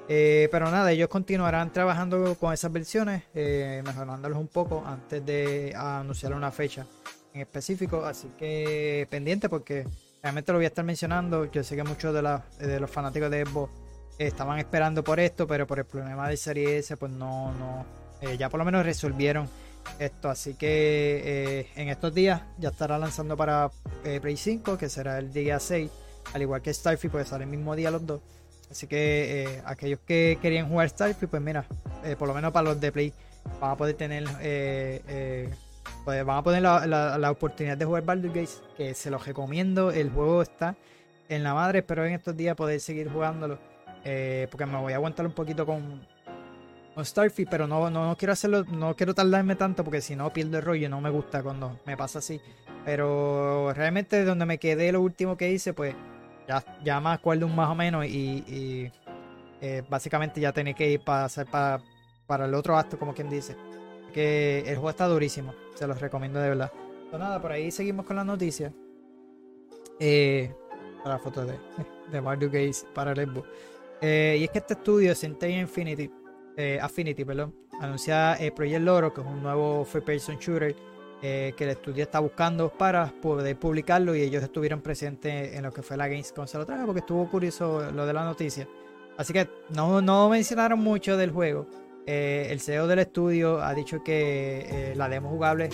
[0.09, 5.75] Eh, pero nada, ellos continuarán trabajando con esas versiones, eh, mejorándolos un poco antes de
[5.77, 6.87] anunciar una fecha
[7.35, 8.05] en específico.
[8.05, 9.87] Así que pendiente porque
[10.23, 11.51] realmente lo voy a estar mencionando.
[11.51, 13.73] Yo sé que muchos de, la- de los fanáticos de Xbox
[14.19, 17.85] estaban esperando por esto, pero por el problema de Serie S, pues no, no,
[18.23, 19.49] eh, ya por lo menos resolvieron
[19.99, 20.29] esto.
[20.31, 23.71] Así que eh, en estos días ya estará lanzando para
[24.05, 25.91] eh, Play 5, que será el día 6,
[26.35, 28.21] al igual que Starfield, pues sale el mismo día los dos.
[28.71, 31.65] Así que eh, aquellos que querían jugar Starfield, pues mira,
[32.05, 33.13] eh, por lo menos para los de Play,
[33.61, 35.51] van a poder tener, eh,
[36.05, 39.91] pues van a poner la, oportunidad de jugar Baldur's Gate, que se los recomiendo.
[39.91, 40.77] El juego está
[41.29, 43.59] en la madre, espero en estos días poder seguir jugándolo,
[44.51, 46.07] porque me voy a aguantar un poquito con,
[46.95, 50.31] con Starfield, pero no, no, no quiero hacerlo, no quiero tardarme tanto, porque si no
[50.31, 52.39] pierdo el rollo, no me gusta cuando me pasa así.
[52.85, 55.95] Pero realmente donde me quedé, lo último que hice, pues
[56.49, 58.93] ya, ya me acuerdo un más o menos y, y,
[59.61, 61.81] eh, básicamente ya tenía que ir para para,
[62.27, 63.57] para el otro acto, como quien dice.
[64.13, 66.73] Que el juego está durísimo, se los recomiendo de verdad.
[67.11, 68.73] Pues nada, por ahí seguimos con la noticia.
[70.01, 70.53] Eh,
[71.05, 71.59] la foto de,
[72.13, 73.49] de Mario Gates para el Xbox.
[74.01, 76.11] Eh, y es que este estudio, Centennial Infinity,
[76.57, 80.75] eh, Affinity, perdón, anuncia eh, Project Loro, que es un nuevo free person shooter
[81.23, 85.73] eh, que el estudio está buscando para poder publicarlo y ellos estuvieron presentes en lo
[85.73, 86.47] que fue la Gamescom.
[86.47, 88.69] Se lo traje porque estuvo curioso lo de la noticia.
[89.17, 91.67] Así que no, no mencionaron mucho del juego.
[92.07, 95.69] Eh, el CEO del estudio ha dicho que eh, la demo jugable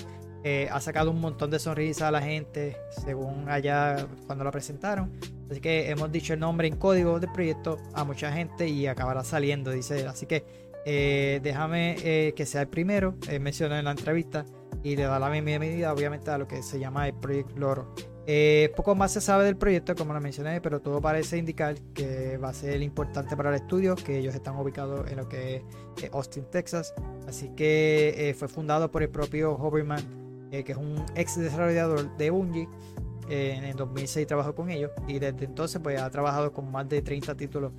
[0.47, 5.11] eh, ha sacado un montón de sonrisas a la gente, según allá cuando la presentaron.
[5.51, 9.25] Así que hemos dicho el nombre en código del proyecto a mucha gente y acabará
[9.25, 10.07] saliendo, dice él.
[10.07, 10.45] Así que
[10.85, 14.45] eh, déjame eh, que sea el primero, mencionó en la entrevista,
[14.85, 17.95] y le da la bienvenida obviamente a lo que se llama el Project Loro.
[18.27, 22.37] Eh, poco más se sabe del proyecto, como lo mencioné, pero todo parece indicar que
[22.37, 25.63] va a ser importante para el estudio, que ellos están ubicados en lo que es
[26.03, 26.95] eh, Austin, Texas.
[27.27, 32.17] Así que eh, fue fundado por el propio Hoverman, eh, que es un ex desarrollador
[32.17, 32.69] de Bungie,
[33.27, 37.01] en el 2006 trabajó con ellos y desde entonces pues ha trabajado con más de
[37.01, 37.73] 30 títulos,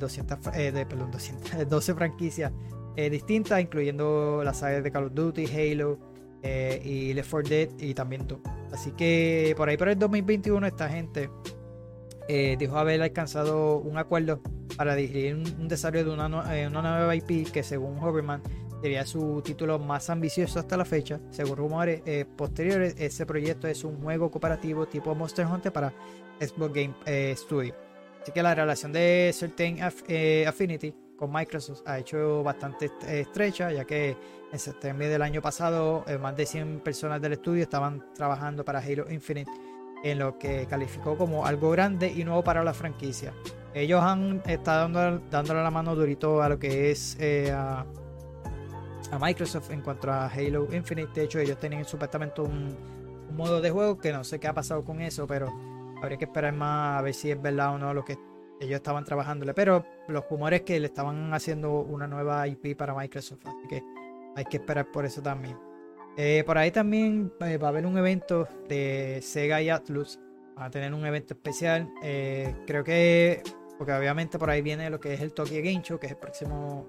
[0.00, 2.52] 200, de, perdón, 200, 12 franquicias
[2.96, 6.11] distintas, incluyendo las sagas de Call of Duty, Halo
[6.42, 8.42] y Left 4 Dead y también Doom.
[8.72, 11.30] Así que por ahí por el 2021 esta gente
[12.58, 14.40] dijo haber alcanzado un acuerdo
[14.76, 18.42] para dirigir un, desarrollo de una, una, nueva IP que según Hoverman
[18.82, 21.20] sería su título más ambicioso hasta la fecha.
[21.30, 25.94] Según rumores eh, posteriores, ese proyecto es un juego cooperativo tipo Monster Hunter para
[26.40, 27.74] Xbox Game eh, Studio.
[28.20, 29.78] Así que la relación de Certain
[30.08, 34.16] eh, Affinity con Microsoft ha hecho bastante estrecha, ya que
[34.52, 39.10] en septiembre del año pasado más de 100 personas del estudio estaban trabajando para Halo
[39.10, 39.50] Infinite,
[40.04, 43.32] en lo que calificó como algo grande y nuevo para la franquicia.
[43.74, 47.16] Ellos han estado dándole la mano durito a lo que es
[47.50, 47.86] a
[49.12, 51.12] a Microsoft en cuanto a Halo Infinite.
[51.14, 52.74] De hecho, ellos tenían supuestamente un,
[53.36, 55.50] modo de juego que no sé qué ha pasado con eso, pero
[56.02, 58.18] habría que esperar más a ver si es verdad o no lo que
[58.60, 59.54] ellos estaban trabajándole.
[59.54, 63.82] Pero los rumores que le estaban haciendo una nueva IP para Microsoft, así que
[64.36, 65.56] hay que esperar por eso también.
[66.16, 70.18] Eh, por ahí también eh, va a haber un evento de Sega y Atlus.
[70.58, 71.88] Va a tener un evento especial.
[72.02, 73.42] Eh, creo que,
[73.78, 76.18] porque obviamente por ahí viene lo que es el Tokyo Game Show, que es el
[76.18, 76.86] próximo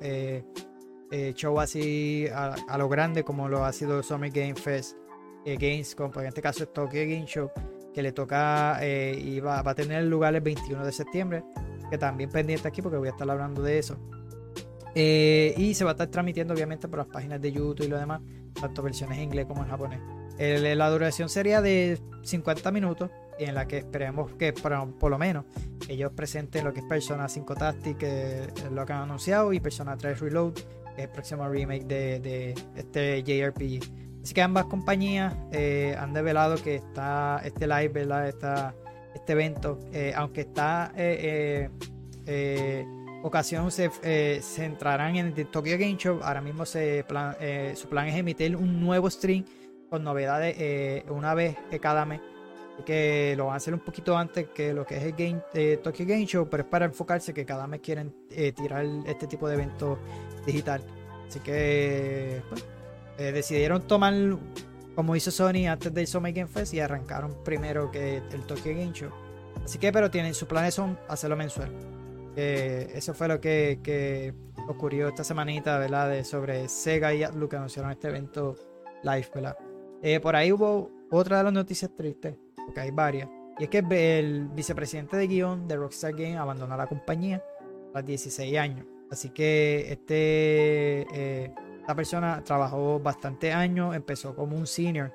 [1.36, 4.97] show así a, lo grande como lo ha sido Summer Game Fest,
[5.45, 7.51] Gamescom, pues en este caso es Tokyo Game Show,
[7.93, 11.43] que le toca y va, a tener lugar el 21 de septiembre,
[11.91, 13.95] que también pendiente aquí porque voy a estar hablando de eso.
[14.95, 18.21] Y se va a estar transmitiendo obviamente por las páginas de YouTube y lo demás,
[18.60, 19.99] tanto versiones en inglés como en japonés.
[20.38, 25.45] la duración sería de 50 minutos en la que esperemos que por, por, lo menos
[25.88, 29.60] ellos presenten lo que es Persona 5 Tactic, que es lo que han anunciado, y
[29.60, 30.53] Persona 3 Reload,
[30.97, 34.03] el próximo remake de, este JRPG.
[34.23, 38.73] Así que ambas compañías eh, han develado que está este live, ¿verdad?
[39.13, 41.69] este evento, eh, aunque está eh,
[43.23, 43.89] ocasión se
[44.41, 46.19] centrarán en el Tokyo Game Show.
[46.21, 47.03] Ahora mismo se
[47.75, 49.43] su plan es emitir un nuevo stream
[49.89, 52.21] con novedades una vez cada mes.
[52.86, 56.05] que lo van a hacer un poquito antes que lo que es el Game, Tokyo
[56.05, 58.13] Game Show, pero es para enfocarse que cada mes quieren
[58.55, 59.97] tirar este tipo de eventos
[60.45, 60.83] digital.
[61.27, 62.63] Así que pues,
[63.17, 64.13] eh, decidieron tomar
[64.95, 68.91] como hizo Sony antes del Summer Game Fest y arrancaron primero que el Tokyo Game
[68.93, 69.09] Show.
[69.63, 71.71] Así que, pero tienen sus planes son hacerlo mensual.
[72.35, 74.33] Eso fue lo que,
[74.67, 76.09] ocurrió esta semanita, ¿verdad?
[76.09, 78.55] De, sobre Sega y Atlus que anunciaron este evento
[79.03, 79.57] live, ¿verdad?
[80.01, 83.29] Eh, por ahí hubo otra de las noticias tristes, porque hay varias.
[83.57, 83.79] Y es que
[84.19, 87.43] el vicepresidente de guion de Rockstar Game abandonó la compañía
[87.93, 88.85] a los 16 años.
[89.11, 95.13] Así que este, eh, esta persona trabajó bastante años, empezó como un senior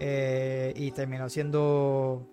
[0.00, 2.26] eh, y terminó siendo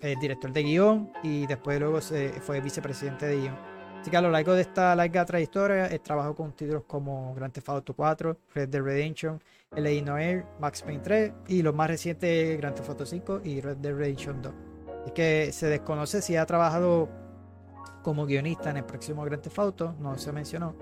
[0.00, 3.69] el director de guion y después luego fue vicepresidente de guion.
[4.00, 7.52] Así que a lo largo de esta larga trayectoria, él trabajó con títulos como Grand
[7.52, 9.42] Theft Auto 4, Red Dead Redemption,
[9.76, 10.02] L.A.
[10.02, 13.94] Noir, Max Payne 3 y los más recientes Grand Theft Auto 5 y Red Dead
[13.94, 14.52] Redemption 2.
[15.06, 17.10] Es que se desconoce si ha trabajado
[18.02, 20.74] como guionista en el próximo Grand Theft Auto, no se mencionó.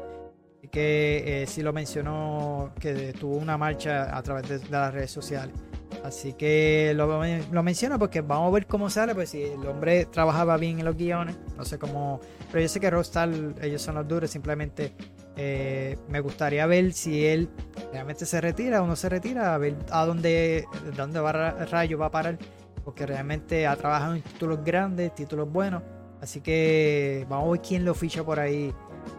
[0.62, 5.10] Y que eh, sí lo mencionó que tuvo una marcha a través de, las redes
[5.10, 5.56] sociales.
[6.04, 10.06] Así que lo, lo menciono porque vamos a ver cómo sale, pues si el hombre
[10.06, 13.30] trabajaba bien en los guiones, no sé cómo, pero yo sé que Rockstar,
[13.60, 14.92] ellos son los duros, simplemente
[15.36, 17.48] eh, me gustaría ver si él
[17.92, 22.06] realmente se retira o no se retira, a ver a dónde, dónde va Rayo va
[22.06, 22.38] a parar,
[22.84, 25.82] porque realmente ha trabajado en títulos grandes, títulos buenos,
[26.20, 28.72] Así que vamos a ver quién lo ficha por ahí.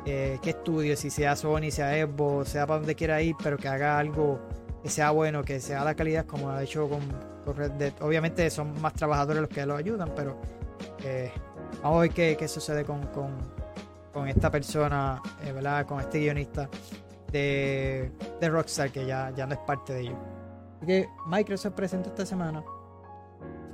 [0.05, 3.67] Eh, qué estudio, si sea Sony, sea Xbox, sea para donde quiera ir, pero que
[3.67, 4.39] haga algo
[4.81, 7.01] que sea bueno, que sea la calidad como ha hecho con,
[7.55, 7.93] Red Dead.
[8.01, 10.37] Obviamente son más trabajadores los que lo ayudan, pero
[11.03, 11.31] eh,
[11.81, 13.01] vamos a ver qué, sucede con,
[14.27, 15.85] esta persona, eh, ¿verdad?
[15.87, 16.69] Con este guionista
[17.31, 18.11] de,
[18.41, 20.17] Rockstar que ya, ya no es parte de ellos.
[20.77, 22.63] Así que Microsoft presentó esta semana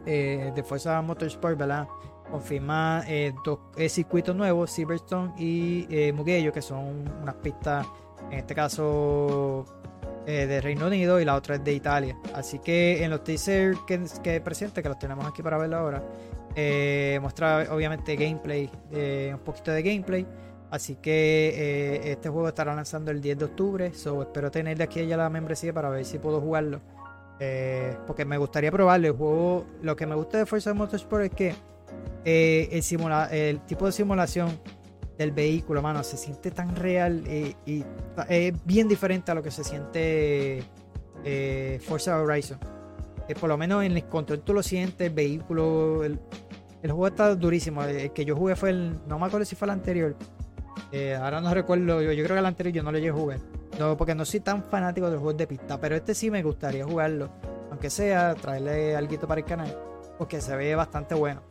[0.06, 1.88] de Forza Motorsport, ¿verdad?
[2.30, 7.86] confirma eh, dos eh, circuitos nuevos, Silverstone y eh, Mugello, que son unas pistas,
[8.32, 9.66] en este caso
[10.26, 12.18] eh, de Reino Unido y la otra es de Italia.
[12.34, 16.04] Así que en los teasers que, que presenta, que los tenemos aquí para verlo ahora,
[17.22, 18.70] muestra obviamente gameplay,
[19.32, 20.26] un poquito de gameplay.
[20.72, 23.94] Así que este juego estará lanzando el 10 de octubre.
[23.94, 26.82] So, espero tener de aquí ya la membresía para ver si puedo jugarlo.
[28.08, 29.08] porque me gustaría probarlo.
[29.08, 31.56] El juego, lo que me gusta de Forza Motorsport es que
[32.26, 32.82] eh,
[33.32, 34.60] el tipo de simulación
[35.18, 37.84] del vehículo, mano, se siente tan real eh, y
[38.30, 40.64] es bien diferente a lo que se siente
[41.24, 42.60] eh, Forza Horizon.
[43.28, 46.20] eh, por lo menos en el control tú lo sientes, el vehículo, el,
[46.82, 47.84] juego está durísimo.
[47.84, 50.16] El que yo jugué fue el, no me acuerdo si fue el anterior.
[51.20, 53.40] Ahora no recuerdo, yo, yo creo que el anterior yo no lo llegué a jugar.
[53.80, 56.42] No, porque no soy tan fanático de los juegos de pista, pero este sí me
[56.44, 57.30] gustaría jugarlo.
[57.70, 59.78] Aunque sea, traerle algo para el canal,
[60.18, 61.42] porque se ve bastante bueno.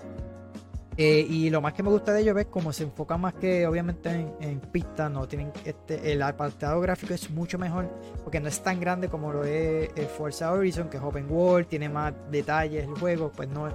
[0.97, 3.67] Eh, y lo más que me gusta de ellos es como se enfoca más que
[3.67, 7.91] obviamente en, en pista, no tienen este, el apartado gráfico es mucho mejor
[8.23, 11.67] porque no es tan grande como lo es el Forza Horizon, que es open world,
[11.67, 13.69] tiene más detalles el juego, pues no,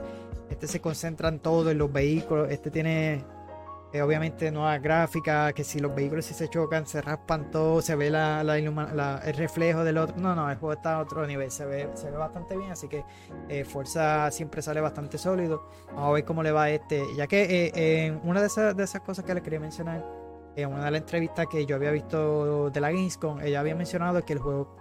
[0.49, 3.25] este se concentra en todo, en los vehículos, este tiene
[3.91, 7.95] eh, obviamente nuevas gráficas, que si los vehículos si se chocan, se raspan todo, se
[7.95, 10.15] ve la, el reflejo del otro.
[10.17, 12.87] No, no, el juego está a otro nivel, se ve, se ve bastante bien, así
[12.87, 13.03] que
[13.47, 15.67] eh, Fuerza siempre sale bastante sólido.
[15.87, 17.03] Vamos a ver cómo le va este.
[17.15, 20.05] Ya que eh, una de esas, de esas cosas que le quería mencionar,
[20.55, 24.23] en una de las entrevistas que yo había visto de la Gamescom, ella había mencionado
[24.23, 24.75] que el juego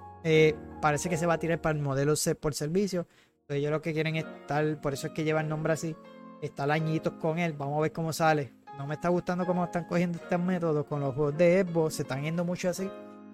[0.83, 3.07] parece que se va a tirar para el modelo C por servicio.
[3.43, 5.97] Entonces ellos lo que quieren es tal, por eso es que lleva el nombre así,
[6.43, 9.85] estar añitos con él, vamos a ver cómo sale no me está gustando cómo están
[9.85, 11.95] cogiendo este método con los juegos de Xbox.
[11.95, 12.89] Se están yendo mucho así.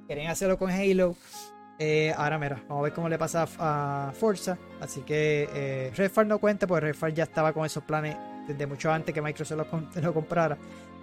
[0.07, 1.14] Quieren hacerlo con Halo.
[1.78, 4.57] Eh, ahora mira, vamos a ver cómo le pasa a, Forza.
[4.80, 8.16] Así que eh, Redfall no cuenta, porque Redfall ya estaba con esos planes
[8.48, 10.57] desde mucho antes que Microsoft lo, lo comprara.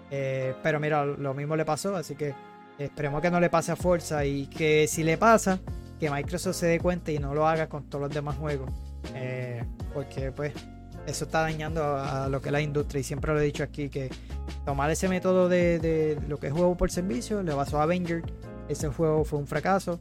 [0.10, 2.34] Eh, pero mira, lo mismo le pasó, así que
[2.80, 5.60] esperemos que no le pase a Forza y que si le pasa,
[6.00, 8.72] que Microsoft se dé cuenta y no lo haga con todos los demás juegos.
[9.14, 10.54] Eh, porque pues
[11.08, 13.02] eso está dañando a, lo que es la industria.
[13.02, 14.10] Y siempre lo he dicho aquí que
[14.66, 18.24] tomar ese método de, lo que es juego por servicio le pasó a Avenger
[18.70, 20.00] ese juego fue un fracaso.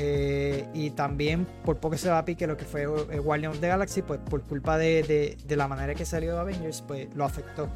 [0.00, 3.60] Eh, y también por poco se va a pique lo que fue eh, Guardian of
[3.60, 7.68] the Galaxy pues por culpa de, la manera que salió de Avengers pues lo afectó.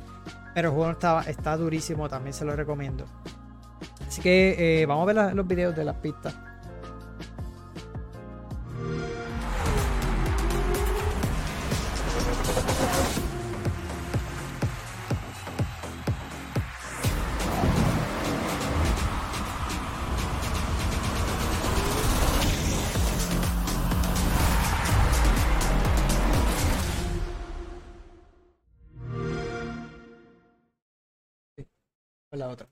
[0.55, 3.07] Pero el juego está, está durísimo también se lo recomiendo.
[4.07, 6.35] Así que eh, vamos a ver los videos de las pistas
[32.37, 32.68] la otra.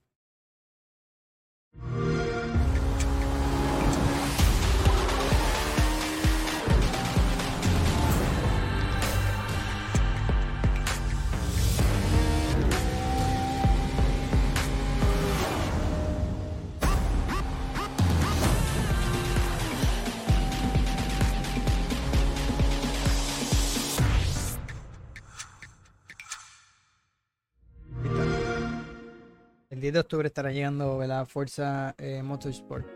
[29.80, 32.86] El 10 de octubre estará llegando la Fuerza eh, Motorsport.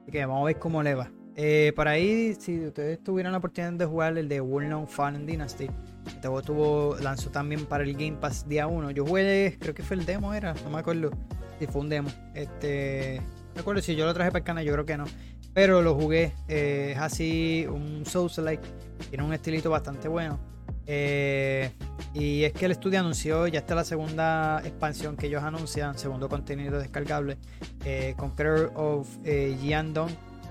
[0.00, 1.12] Así que vamos a ver cómo le va.
[1.36, 5.26] Eh, por ahí, si ustedes tuvieran la oportunidad de jugar el de World Known Fan
[5.26, 5.68] Dynasty,
[6.06, 8.92] este juego tuvo, lanzó también para el Game Pass día 1.
[8.92, 11.10] Yo jugué, creo que fue el demo, era, no me acuerdo
[11.58, 12.08] si fue un demo.
[12.32, 15.04] Este, no me acuerdo si yo lo traje para el canal, yo creo que no.
[15.52, 18.66] Pero lo jugué, eh, es así, un Souls-like,
[19.10, 20.40] tiene un estilito bastante bueno.
[20.86, 21.70] Eh,
[22.14, 26.28] y es que el estudio anunció, ya está la segunda expansión que ellos anuncian, segundo
[26.28, 27.38] contenido descargable,
[27.84, 29.56] eh, Conqueror of eh,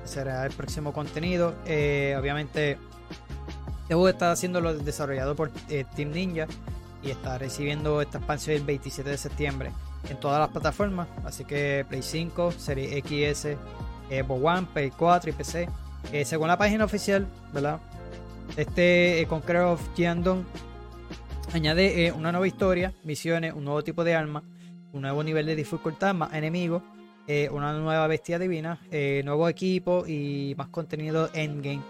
[0.03, 1.53] será el próximo contenido.
[1.67, 2.79] Eh, obviamente,
[3.87, 5.51] juego está siendo desarrollado por
[5.95, 6.47] Team Ninja
[7.03, 9.71] y está recibiendo esta expansión el 27 de septiembre
[10.09, 13.55] en todas las plataformas, así que Play 5, Serie XS,
[14.09, 15.69] Xbox One, Play 4 y PC.
[16.25, 17.79] según la página oficial, ¿verdad?
[18.57, 20.43] Este eh, Conqueror of Jiandong
[21.53, 24.43] añade eh, una nueva historia, misiones, un nuevo tipo de arma,
[24.91, 26.83] un nuevo nivel de dificultad, más enemigos,
[27.27, 28.79] eh, una nueva bestia divina,
[29.23, 31.81] nuevo equipo y más contenido endgame,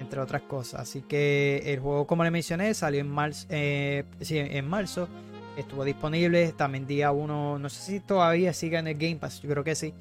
[0.00, 0.80] entre otras cosas.
[0.80, 5.08] Así que el juego, como le mencioné, salió en marzo, en marzo
[5.56, 9.48] estuvo disponible también día 1, no sé si todavía sigue en el Game Pass, yo
[9.50, 9.94] creo que sí.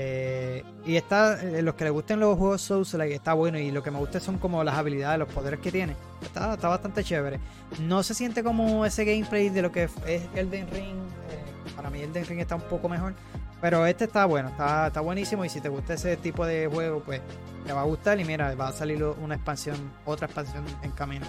[0.00, 3.58] Eh, y está, eh, los que les gusten los juegos Souls, está bueno.
[3.58, 5.96] Y lo que me gusta son como las habilidades, los poderes que tiene.
[6.22, 7.40] Está, está bastante chévere.
[7.80, 10.98] No se siente como ese gameplay de lo que es Elden Ring.
[11.30, 13.14] Eh, para mí Elden Ring está un poco mejor.
[13.60, 15.44] Pero este está bueno, está, está buenísimo.
[15.44, 17.20] Y si te gusta ese tipo de juego, pues
[17.66, 18.20] te va a gustar.
[18.20, 21.26] Y mira, va a salir una expansión, otra expansión en camino.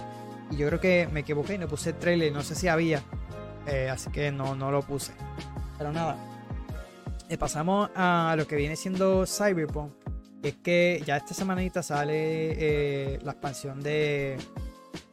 [0.48, 2.32] Y yo creo que me equivoqué y no puse el trailer.
[2.32, 3.02] No sé si había.
[3.90, 5.12] así que no, no lo puse.
[5.76, 6.16] Pero nada,
[7.38, 9.92] pasamos a lo que viene siendo Cyberpunk.
[10.42, 14.38] Es que ya esta semanita sale eh, la expansión de.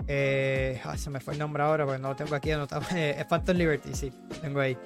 [0.07, 2.83] Eh, se me fue el nombre ahora porque no lo tengo aquí anotado.
[2.95, 4.11] es Phantom Liberty, sí,
[4.41, 4.77] tengo ahí.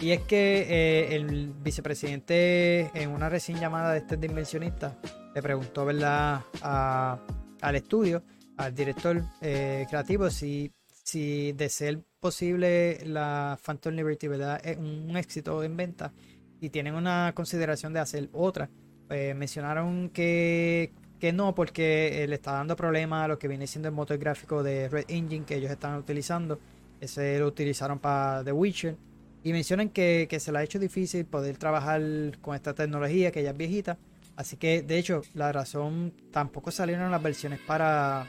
[0.00, 4.96] Y es que el vicepresidente, en una recién llamada de este dimensionista,
[5.34, 8.22] le preguntó, ¿verdad?, al estudio
[8.60, 10.70] al director eh, creativo si,
[11.02, 14.60] si de ser posible la Phantom Liberty, ¿verdad?
[14.62, 16.12] Es un éxito en venta
[16.60, 18.68] y tienen una consideración de hacer otra.
[19.08, 23.88] Eh, mencionaron que, que no, porque le está dando problemas a lo que viene siendo
[23.88, 26.58] el motor gráfico de Red Engine que ellos están utilizando.
[27.00, 28.96] Ese lo utilizaron para The Witcher.
[29.42, 32.02] Y mencionan que, que se le ha hecho difícil poder trabajar
[32.42, 33.96] con esta tecnología que ya es viejita.
[34.36, 38.26] Así que, de hecho, la razón tampoco salieron las versiones para,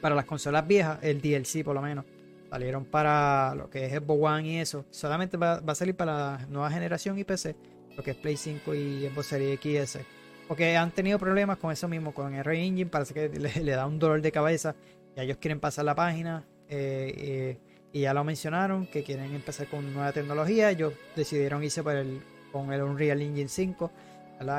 [0.00, 2.04] para las consolas viejas, el DLC por lo menos.
[2.52, 4.84] Salieron para lo que es Xbox One y eso.
[4.90, 7.56] Solamente va, va, a salir para la nueva generación y PC,
[7.96, 10.00] lo que es Play 5 y Xbox Series XS.
[10.48, 12.90] Porque han tenido problemas con eso mismo, con el Engine.
[12.90, 14.74] Parece que le, da un dolor de cabeza.
[15.16, 16.44] Y ellos quieren pasar la página.
[16.68, 17.58] Eh, eh,
[17.90, 20.70] y ya lo mencionaron, que quieren empezar con nueva tecnología.
[20.70, 22.20] Ellos decidieron irse por el,
[22.52, 23.90] con el Unreal Engine 5,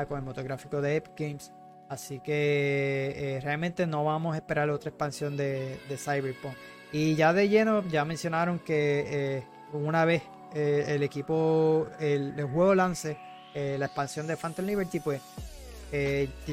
[0.08, 1.52] con el motor gráfico de Epic Games.
[1.88, 6.54] Así que eh, realmente no vamos a esperar otra expansión de, Cyberpunk.
[6.94, 10.22] Y ya de lleno, ya mencionaron que eh, una vez
[10.54, 13.18] eh, el equipo, el, el juego lance
[13.54, 15.20] la expansión de Phantom Liberty, pues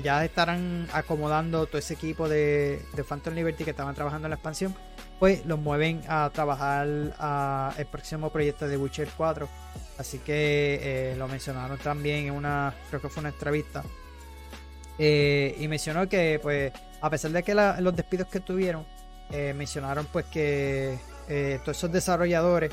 [0.03, 4.35] ya estarán acomodando todo ese equipo de, de Phantom Liberty que estaban trabajando en la
[4.35, 4.75] expansión
[5.21, 6.87] pues los mueven a trabajar
[7.19, 9.47] a el próximo proyecto de Witcher 4.
[9.99, 13.83] Así que eh, lo mencionaron también en una, creo que fue una entrevista.
[14.97, 18.83] Eh, y mencionó que, pues, a pesar de que los despidos que tuvieron,
[19.32, 20.97] eh, mencionaron pues que
[21.63, 22.71] todos esos desarrolladores,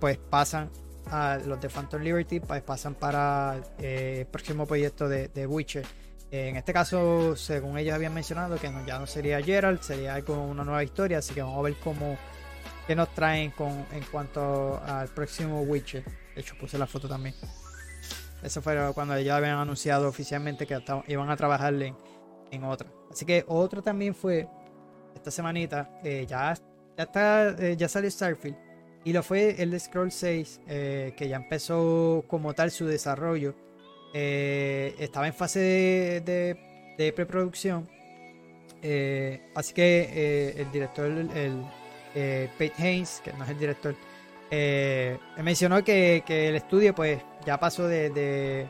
[0.00, 0.68] pues pasan
[1.10, 5.86] a los de Phantom Liberty, pues pasan para el próximo proyecto de, Witcher.
[6.32, 10.64] En este caso, según ellos habían mencionado, que ya no sería Gerald, sería algo, una
[10.64, 12.16] nueva historia, así que vamos a ver cómo
[12.86, 16.04] qué nos traen con, en cuanto al próximo Witcher.
[16.34, 17.34] De hecho, puse la foto también.
[18.42, 21.74] Eso fue cuando ellos habían anunciado oficialmente que iban a trabajar
[22.50, 22.88] en, otra.
[23.10, 24.48] Así que otro también fue
[25.22, 26.52] esta semanita, eh, ya,
[26.96, 28.56] ya, está, eh, ya salió Starfield.
[29.04, 33.54] Y lo fue el Scroll 6, eh, que ya empezó como tal su desarrollo.
[34.12, 37.88] Estaba en fase de, preproducción.
[39.54, 41.64] Así que el director, el,
[42.58, 43.94] Pete Haynes, que no es el director,
[45.42, 48.68] mencionó que, el estudio pues ya pasó de, de,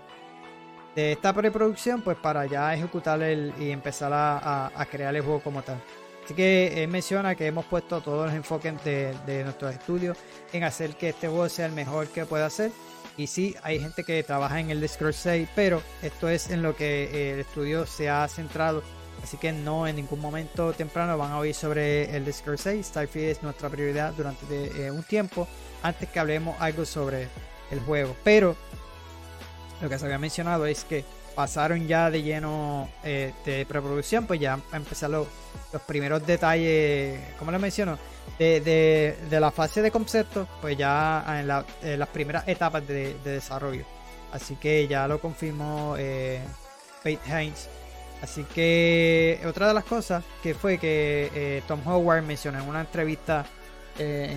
[0.95, 5.83] esta preproducción pues para ya ejecutar el, y empezar a, crear el juego como tal.
[6.25, 10.17] Así que él menciona que hemos puesto todos los enfoques de, de nuestros estudios
[10.53, 12.71] en hacer que este juego sea el mejor que pueda ser
[13.17, 16.75] y sí, hay gente que trabaja en el Scroll 6, pero esto es en lo
[16.75, 18.83] que eh, el estudio se ha centrado.
[19.23, 22.87] Así que no en ningún momento temprano van a oír sobre el Scroll 6.
[22.87, 25.47] Starfield es nuestra prioridad durante eh, un tiempo
[25.83, 27.29] antes que hablemos algo sobre
[27.71, 28.17] el juego.
[28.25, 28.57] Pero
[29.81, 31.05] lo que se había mencionado es que
[31.35, 35.11] pasaron ya de lleno eh, de preproducción, pues ya a empezar
[35.73, 37.99] los, primeros detalles, ¿cómo les menciono?
[38.39, 43.85] De, la fase de concepto, pues ya en, las primeras etapas de, desarrollo.
[44.33, 46.41] Así que ya lo confirmó eh,
[47.05, 47.69] Hines.
[48.23, 52.81] Así que otra de las cosas que fue que eh, Tom Howard mencionó en una
[52.81, 53.45] entrevista
[53.97, 54.37] que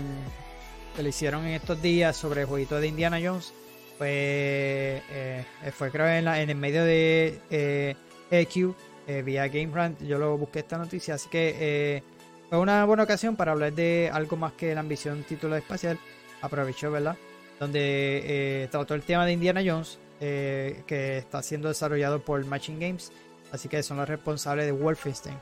[1.01, 3.53] le hicieron en estos días sobre el jueguito de Indiana Jones
[3.97, 7.95] pues eh, fue creo en, en el medio de eh,
[8.31, 8.75] EQ
[9.07, 12.03] eh, vía Game yo lo busqué esta noticia así que
[12.49, 15.97] fue una buena ocasión para hablar de algo más que la ambición título espacial
[16.41, 17.17] aprovechó verdad
[17.59, 23.11] donde trató el tema de Indiana Jones que está siendo desarrollado por Machine Games
[23.51, 25.37] así que son los responsables de Wolfenstein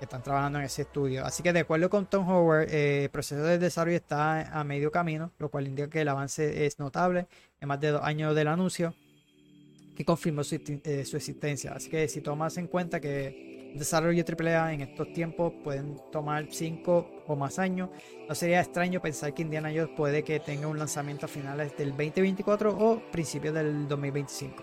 [0.00, 1.26] que están trabajando en ese estudio.
[1.26, 4.90] Así que de acuerdo con Tom Howard, eh, el proceso de desarrollo está a medio
[4.90, 7.26] camino, lo cual indica que el avance es notable
[7.60, 8.94] en más de dos años del anuncio
[10.00, 11.72] que confirmó su, eh, existencia.
[11.72, 17.22] Así que si tomas en cuenta que desarrollo AAA en estos tiempos pueden tomar cinco
[17.26, 17.90] o más años,
[18.26, 21.90] no sería extraño pensar que Indiana Jones puede que tenga un lanzamiento a finales del
[21.90, 24.54] 2024 o principios del 2025.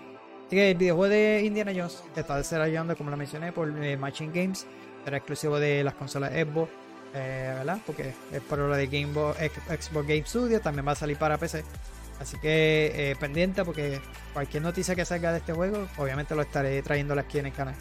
[0.48, 4.32] Así que el videojuego de Indiana Jones está desarrollando, como lo mencioné, por eh, Machine
[4.34, 4.66] Games
[5.04, 6.72] será exclusivo de las consolas Xbox,
[7.14, 7.80] eh, ¿verdad?
[7.86, 11.64] Porque es por lo de Game Xbox Game Studio, también va a salir para PC.
[12.20, 14.02] Así que eh, pendiente porque
[14.34, 17.76] cualquier noticia que salga de este juego, obviamente lo estaré trayendo aquí en el canal.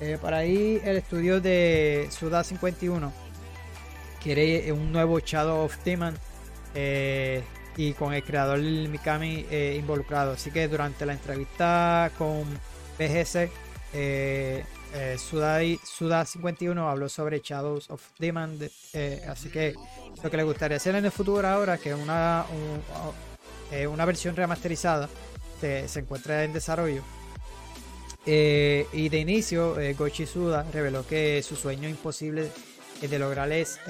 [0.00, 3.12] Eh, por ahí el estudio de Suda 51
[4.22, 6.14] quiere un nuevo Shadow of Demon
[7.76, 10.32] y con el creador Mikami involucrado.
[10.32, 12.44] Así que durante la entrevista con
[12.98, 13.50] BGC
[14.94, 18.58] eh, Suda, 51 habló sobre Shadows of Demon,
[18.94, 19.74] eh, así que
[20.22, 22.44] lo que le gustaría hacer en el futuro ahora, que una,
[23.72, 25.08] eh, una versión remasterizada
[25.60, 27.02] se encuentra en desarrollo,
[28.24, 32.48] y de inicio, Goichi Suda reveló que su sueño imposible
[33.00, 33.80] de lograr es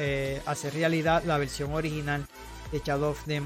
[0.47, 2.26] hacer realidad la versión original
[2.72, 3.43] de Shadow of the,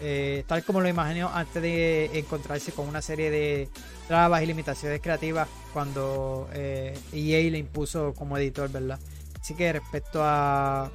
[0.00, 3.68] eh, tal como lo imaginó antes de encontrarse con una serie de
[4.06, 8.98] trabas y limitaciones creativas cuando EA e le impuso como editor, ¿verdad?
[9.40, 10.90] Así que respecto a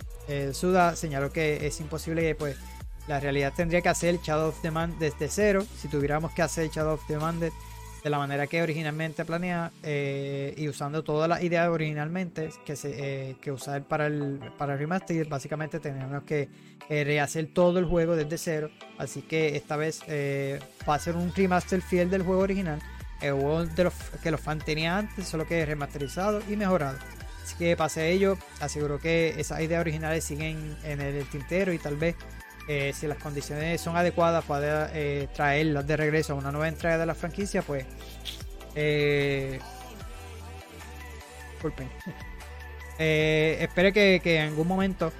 [0.53, 2.57] Suda, señaló que es imposible que pues
[3.08, 5.66] la realidad tendría que hacer Shadow of the Man desde cero.
[5.78, 7.51] Si tuviéramos que hacer Shadow of the Man de,
[8.04, 13.36] la manera que originalmente planea eh, y usando todas las ideas originalmente que, se, eh,
[13.39, 16.49] que usar para el, para el remaster, básicamente tenemos que
[16.89, 18.70] eh, rehacer todo el juego desde cero.
[18.97, 20.01] Así que esta vez
[20.88, 22.82] va a ser un remaster fiel del juego original.
[23.22, 26.97] El juego de los, que los fans tenían antes, solo que remasterizado y mejorado.
[27.41, 31.95] Así que pase ello, aseguró que esas ideas originales siguen en el tintero y tal
[31.97, 32.16] vez
[32.68, 36.97] eh, si las condiciones son adecuadas para eh, traerlas de regreso a una nueva entrega
[36.97, 37.86] de la franquicia, pues
[38.76, 39.59] eh,
[41.53, 41.89] disculpen.
[42.99, 45.11] Eh, espero que, en algún momento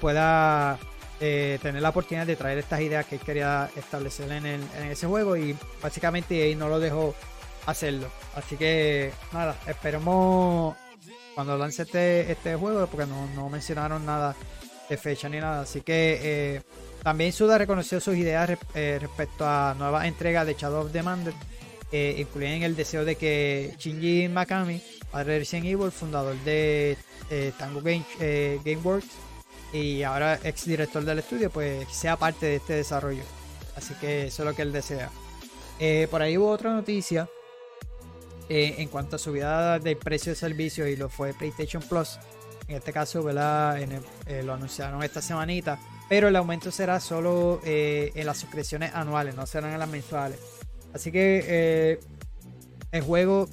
[0.00, 0.76] pueda
[1.20, 6.42] tener la oportunidad de traer estas ideas que quería establecer en, ese juego y básicamente
[6.42, 7.14] ahí no lo dejó
[7.66, 8.10] hacerlo.
[8.34, 10.74] Así que nada, esperemos
[11.36, 14.34] cuando lance este, este juego, porque no, no mencionaron nada
[14.88, 15.62] de fecha ni nada.
[15.62, 16.62] Así que eh,
[17.02, 21.34] también Suda reconoció sus ideas eh, respecto a nuevas entregas de Shadow of the Mandel,
[21.92, 26.96] eh, incluyen el deseo de que Shinji Makami, padre de Resident Evil, fundador de
[27.58, 28.04] Tango Game,
[28.64, 29.08] Gameworks
[29.72, 33.22] y ahora ex director del estudio, pues sea parte de este desarrollo.
[33.76, 35.10] Así que eso es lo que él desea.
[36.10, 37.28] por ahí hubo otra noticia
[38.48, 42.18] en cuanto a subida del precio de servicio y lo fue PlayStation Plus.
[42.66, 43.78] En este caso, ¿verdad?
[44.26, 45.78] Eh, lo anunciaron esta semanita.
[46.08, 50.38] Pero el aumento será solo eh, en las suscripciones anuales, no serán en las mensuales.
[50.92, 52.00] Así que eh,
[52.92, 53.48] el juego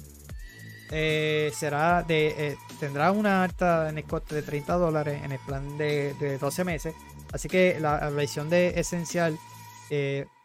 [0.90, 6.38] será de tendrá una alta en el coste de 30 dólares en el plan de,
[6.38, 6.94] 12 meses.
[7.32, 9.38] Así que la, versión de esencial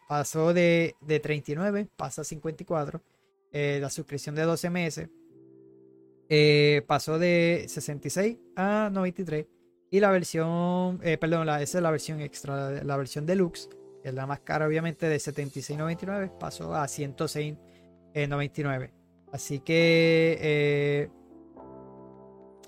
[0.08, 3.02] pasó de, de, 39, pasa a 54.
[3.52, 5.10] la suscripción de 12 meses
[6.28, 9.46] eh, pasó de 66 a 93.
[9.90, 13.70] Y la versión, eh, perdón, la, esa es la versión extra, la versión deluxe,
[14.02, 18.90] que es la más cara obviamente de 76.99, pasó a 106.99.
[19.32, 21.08] Así que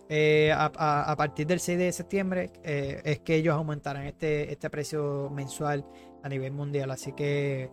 [0.08, 5.84] eh, a, partir del 6 de septiembre es que ellos aumentarán este, este precio mensual
[6.22, 6.90] a nivel mundial.
[6.90, 7.70] Así que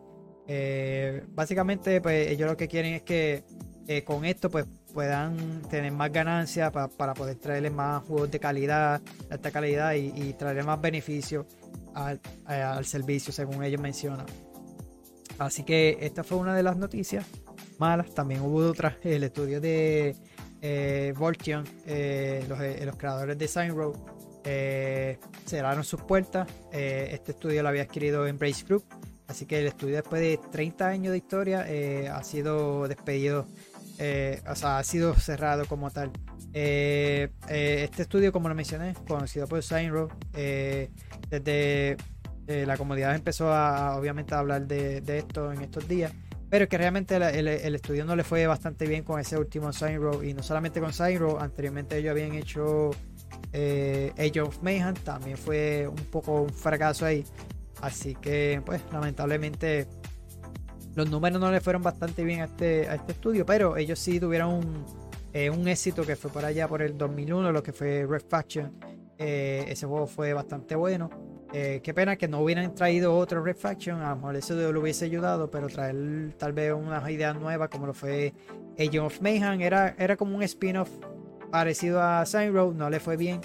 [1.30, 3.46] básicamente pues ellos lo que quieren es que
[4.06, 4.66] con esto pues
[4.98, 10.34] puedan tener más ganancias para poder traerle más juegos de calidad, de alta calidad y,
[10.34, 11.46] traerle más beneficios
[11.94, 12.20] al,
[12.84, 14.26] servicio, según ellos mencionan.
[15.38, 17.28] Así que esta fue una de las noticias
[17.78, 18.12] malas.
[18.16, 18.96] También hubo otras.
[19.04, 20.16] El estudio de
[20.64, 23.98] eh, eh, eh, los, creadores de Sign Road,
[24.46, 26.50] eh, cerraron sus puertas.
[26.72, 28.84] este estudio lo había adquirido Embrace Group.
[29.28, 31.68] Así que el estudio, después de 30 años de historia,
[32.16, 33.46] ha sido despedido
[34.00, 36.12] eh, o sea, ha sido cerrado como tal.
[36.54, 39.92] Eh, eh, este estudio, como lo mencioné, conocido por Sign
[41.30, 41.98] desde
[42.48, 46.14] la comunidad empezó a, obviamente, a hablar de, esto en estos días.
[46.50, 50.34] Pero que realmente el, estudio no le fue bastante bien con ese último Sign Y
[50.34, 52.92] no solamente con Sign anteriormente ellos habían hecho
[53.54, 57.26] Age of Mayhem, también fue un poco un fracaso ahí.
[57.82, 59.88] Así que, pues, lamentablemente
[60.98, 64.20] los números no le fueron bastante bien a este, a este estudio, pero ellos sí
[64.20, 64.86] tuvieron un,
[65.32, 68.74] eh, éxito que fue por allá por el 2001, lo que fue Red Faction.
[69.20, 71.12] Eh, ese juego fue bastante bueno.
[71.54, 74.80] Eh, qué pena que no hubieran traído otro Red Faction, a lo mejor eso lo
[74.80, 78.34] hubiese ayudado, pero traer tal vez unas ideas nuevas como lo fue
[78.80, 80.90] Agent of Mayhem era, era como un spin-off
[81.52, 83.40] parecido a Sign Road, no le fue bien.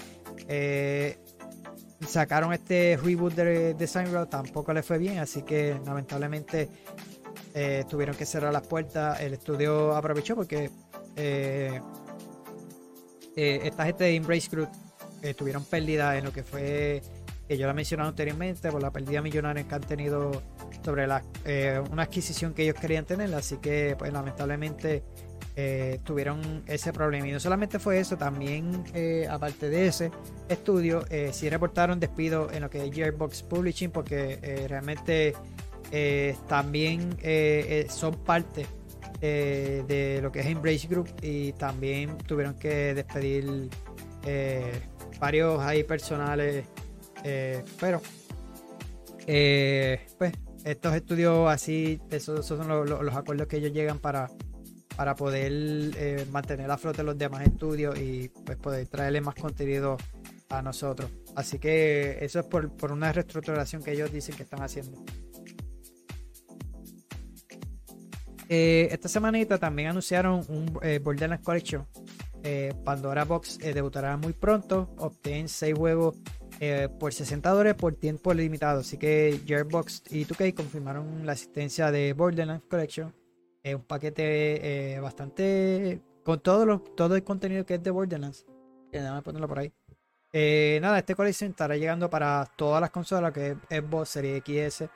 [2.07, 6.69] sacaron este reboot de, de Sign Road, tampoco le fue bien, así que lamentablemente
[7.55, 9.19] eh, tuvieron que cerrar las puertas.
[9.21, 10.71] El estudio aprovechó porque
[11.15, 11.79] eh,
[13.35, 14.69] eh, esta gente de Embrace Group
[15.37, 17.01] tuvieron pérdida en lo que fue,
[17.47, 20.43] que yo la mencionado anteriormente, por la pérdida millonaria que han tenido
[20.83, 21.23] sobre la,
[21.89, 23.33] una adquisición que ellos querían tener.
[23.33, 25.01] Así que, pues lamentablemente,
[26.03, 27.25] tuvieron ese problema.
[27.25, 28.83] Y no solamente fue eso, también
[29.29, 30.11] aparte de ese
[30.49, 35.35] estudio, sí reportaron despido en lo que es Gearbox Publishing porque realmente
[35.95, 38.65] eh, también eh, eh, son parte
[39.21, 43.69] de lo que es Embrace Group y también tuvieron que despedir
[45.17, 46.65] varios ahí personales,
[47.79, 48.01] pero
[49.25, 50.33] pues
[50.65, 54.29] estos estudios así, esos, son los, acuerdos que ellos llegan para,
[54.97, 59.95] para poder mantener a flote los demás estudios y pues poder traerle más contenido
[60.49, 61.09] a nosotros.
[61.33, 65.01] Así que eso es por, por una reestructuración que ellos dicen que están haciendo.
[68.49, 71.87] Eh, esta semanita también anunciaron un eh, Borderlands Collection.
[72.43, 74.89] Eh, Pandora Box debutará muy pronto.
[74.97, 76.15] Obtén 6 juegos
[76.97, 78.81] por 60 dólares por tiempo limitado.
[78.81, 83.13] Así que Gearbox y 2K confirmaron la asistencia de Borderlands Collection.
[83.63, 86.01] Es un paquete bastante.
[86.23, 88.45] con todo, todo el contenido que es de Borderlands.
[88.91, 89.73] Déjame ponerlo por ahí.
[90.79, 94.89] nada, este colección estará llegando para todas las consolas que es Xbox, Series XS,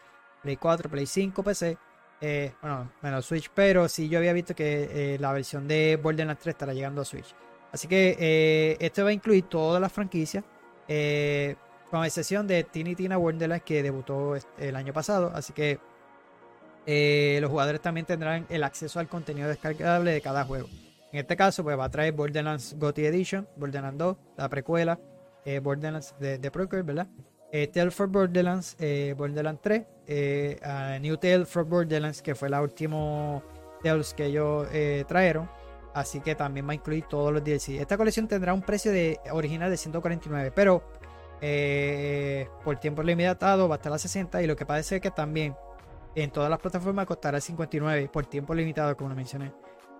[0.43, 1.77] Play 4, Play 5, PC
[2.19, 6.41] eh, bueno, menos Switch, pero sí yo había visto que eh, la versión de Borderlands
[6.41, 7.35] 3 estará llegando a Switch.
[7.71, 10.43] Así que eh, esto va a incluir todas las franquicias,
[11.91, 15.31] con excepción de Tiny Tina Wonderland que debutó el año pasado.
[15.33, 15.79] Así que
[17.41, 20.67] los jugadores también tendrán el acceso al contenido descargable de cada juego.
[21.11, 24.99] En este caso, pues va a traer Borderlands GOTY Edition, Borderlands 2, la precuela,
[25.61, 26.49] Borderlands de, de
[26.83, 27.07] ¿verdad?
[27.51, 33.41] Eh, for Borderlands, eh, Borderlands 3, eh, New Tale for Borderlands, que fue la última
[33.83, 35.49] Tales que ellos eh, trajeron.
[35.93, 37.79] Así que también va a incluir todos los DLC.
[37.79, 38.91] Esta colección tendrá un precio
[39.31, 40.83] original de 149, pero
[42.63, 44.43] por tiempo limitado va a estar a 60.
[44.43, 45.55] Y lo que parece es que también
[46.13, 49.51] en todas las plataformas costará 59 por tiempo limitado, como lo mencioné.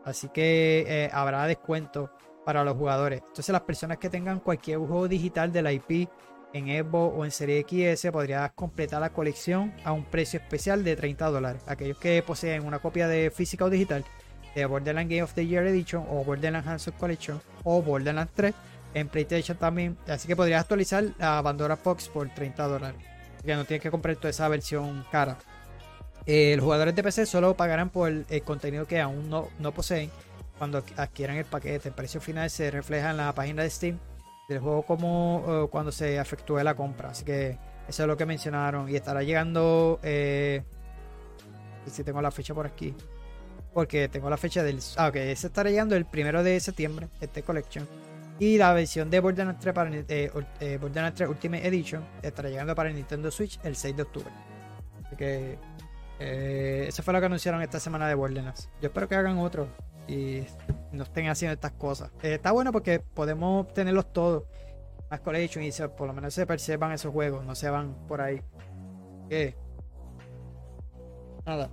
[0.05, 2.11] Así que habrá descuento
[2.45, 3.21] para los jugadores.
[3.21, 6.07] Entonces, las personas que tengan cualquier juego digital de la IP
[6.53, 10.95] en Evo o en Serie XS podrías completar la colección a un precio especial de
[10.95, 11.61] 30 dólares.
[11.67, 14.05] Aquellos que poseen una copia de física o digital
[14.55, 18.53] de Borderlands Game of the Year Edition o Borderlands Hands Collection o Borderlands 3
[18.93, 19.97] en PlayStation también.
[20.07, 22.99] Así que podrías actualizar la Pandora Box por 30 dólares.
[23.45, 25.37] Que no tienes que comprar toda esa versión cara.
[26.25, 30.09] Eh, los jugadores de PC solo pagarán por el, contenido que aún no, no poseen
[30.57, 31.89] cuando adquieran el paquete.
[31.89, 33.99] El precio final se refleja en la página de Steam
[34.47, 37.09] del juego como eh, cuando se efectúe la compra.
[37.09, 38.89] Así que eso es lo que mencionaron.
[38.89, 39.99] Y estará llegando.
[40.03, 40.63] Eh,
[41.85, 42.95] si tengo la fecha por aquí.
[43.73, 44.79] Porque tengo la fecha del.
[44.95, 45.15] Ah, ok.
[45.35, 47.09] Se estará llegando el primero de septiembre.
[47.19, 47.87] Este collection.
[48.39, 52.75] Y la versión de Borderlands 3 para eh, eh Borderlands 3 Ultimate Edition estará llegando
[52.75, 54.31] para Nintendo Switch el 6 de octubre.
[55.05, 55.57] Así que.
[56.19, 58.69] Eh, eso fue lo que anunciaron esta semana de Borderlands.
[58.81, 59.67] Yo espero que hagan otro
[60.07, 60.43] y
[60.91, 62.11] no estén haciendo estas cosas.
[62.23, 64.43] Eh, está bueno porque podemos tenerlos todos.
[65.09, 68.41] Más collection y por lo menos se perciban esos juegos, no se van por ahí.
[71.45, 71.69] Nada.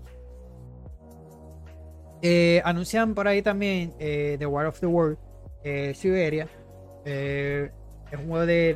[2.23, 5.19] Eh, anuncian por ahí también eh, The War of the World,
[5.95, 6.49] Siberia.
[7.05, 7.71] es
[8.19, 8.75] un juego de,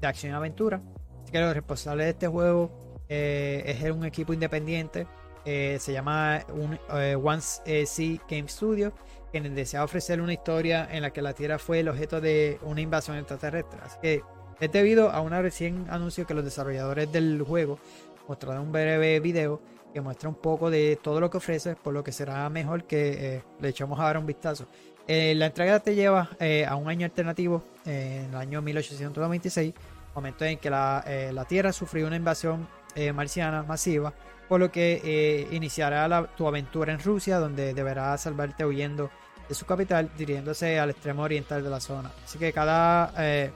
[0.00, 0.80] de, acción y aventura.
[1.22, 2.70] Así que los responsables de este juego
[3.08, 5.06] es un equipo independiente
[5.44, 8.92] eh, se llama un, eh, Once eh, Sea Game Studio,
[9.30, 12.80] quien desea ofrecer una historia en la que la Tierra fue el objeto de una
[12.80, 13.78] invasión extraterrestre.
[13.82, 14.22] Así que
[14.60, 17.78] es debido a un recién anuncio que los desarrolladores del juego
[18.26, 19.60] mostraron un breve video
[19.92, 23.42] que muestra un poco de todo lo que ofrece, por lo que será mejor que
[23.60, 24.66] le echemos a dar un vistazo.
[25.06, 26.30] la entrega te lleva
[26.66, 29.72] a un año alternativo, en el año 1896,
[30.16, 32.66] momento en que la, la Tierra sufrió una invasión
[33.12, 34.12] marciana masiva
[34.48, 39.10] por lo que eh, iniciará tu aventura en Rusia, donde deberás salvarte huyendo
[39.48, 42.10] de su capital, dirigiéndose al extremo oriental de la zona.
[42.24, 43.50] Así que cada eh,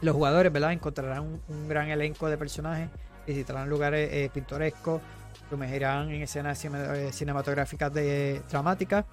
[0.00, 0.72] los jugadores, ¿verdad?
[0.72, 2.88] Encontrarán un, gran elenco de personajes,
[3.26, 5.00] visitarán lugares eh, pintorescos,
[5.48, 6.64] sumergirán en escenas
[7.10, 9.04] cinematográficas de, dramáticas,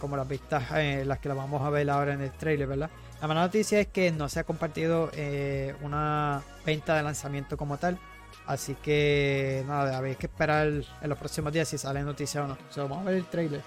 [0.00, 0.64] como las vistas,
[1.06, 2.90] las que las vamos a ver ahora en el trailer, ¿verdad?
[3.20, 5.12] La mala noticia es que no se ha compartido
[5.82, 7.96] una venta de lanzamiento como tal.
[8.50, 12.58] Así que nada, habéis que esperar en los próximos días si sale noticia o no.
[12.76, 13.62] vamos a ver el trailer.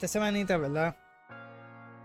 [0.00, 0.96] Esta semanita, ¿verdad?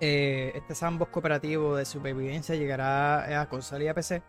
[0.01, 4.21] Eh, este sandbox cooperativo de supervivencia llegará a consola y a PC.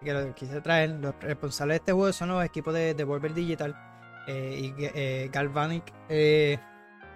[0.00, 0.90] Que lo quise traer.
[0.90, 3.74] Los responsables de este juego son los equipos de Devolver Digital
[4.28, 5.92] eh, y eh, Galvanic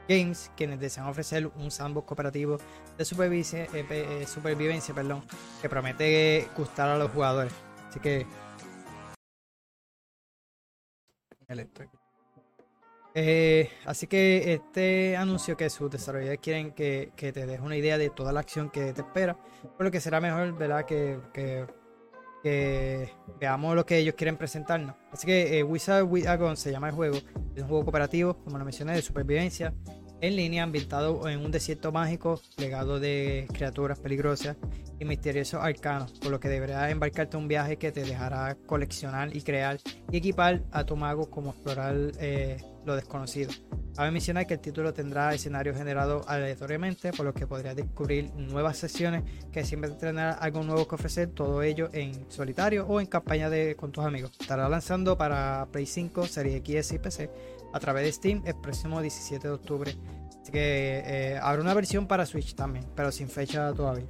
[0.08, 2.58] Games, quienes desean ofrecer un sandbox cooperativo
[2.98, 5.24] de supervivencia, pe- supervivencia perdón,
[5.60, 7.52] que promete gustar a los jugadores.
[7.88, 8.26] Así que.
[13.14, 17.98] Eh, así que este anuncio que sus desarrolladores quieren que, que te deje una idea
[17.98, 19.36] de toda la acción que te espera,
[19.76, 20.84] por lo que será mejor, ¿verdad?
[20.86, 21.66] Que, que,
[23.38, 24.96] veamos lo que ellos quieren presentarnos.
[25.12, 27.16] Así que eh, Wizard with se llama el juego,
[27.54, 29.72] es un juego cooperativo, como lo mencioné, de supervivencia
[30.22, 34.56] en línea, ambientado en un desierto mágico, plegado de criaturas peligrosas
[35.00, 39.36] y misteriosos arcanos, por lo que deberás embarcarte en un viaje que te dejará coleccionar
[39.36, 39.80] y crear
[40.12, 42.56] y equipar a tu mago como explorar eh,
[42.86, 43.50] lo desconocido.
[43.96, 48.78] Cabe mencionar que el título tendrá escenarios generados aleatoriamente, por lo que podrás descubrir nuevas
[48.78, 53.50] sesiones que siempre tendrán algo nuevo que ofrecer, todo ello en solitario o en campaña
[53.50, 54.30] de, con tus amigos.
[54.40, 57.28] Estará lanzando para Play 5, Serie X y PC
[57.72, 59.96] a través de Steam el próximo 17 de octubre.
[60.42, 64.06] Así que eh, habrá una versión para Switch también, pero sin fecha todavía.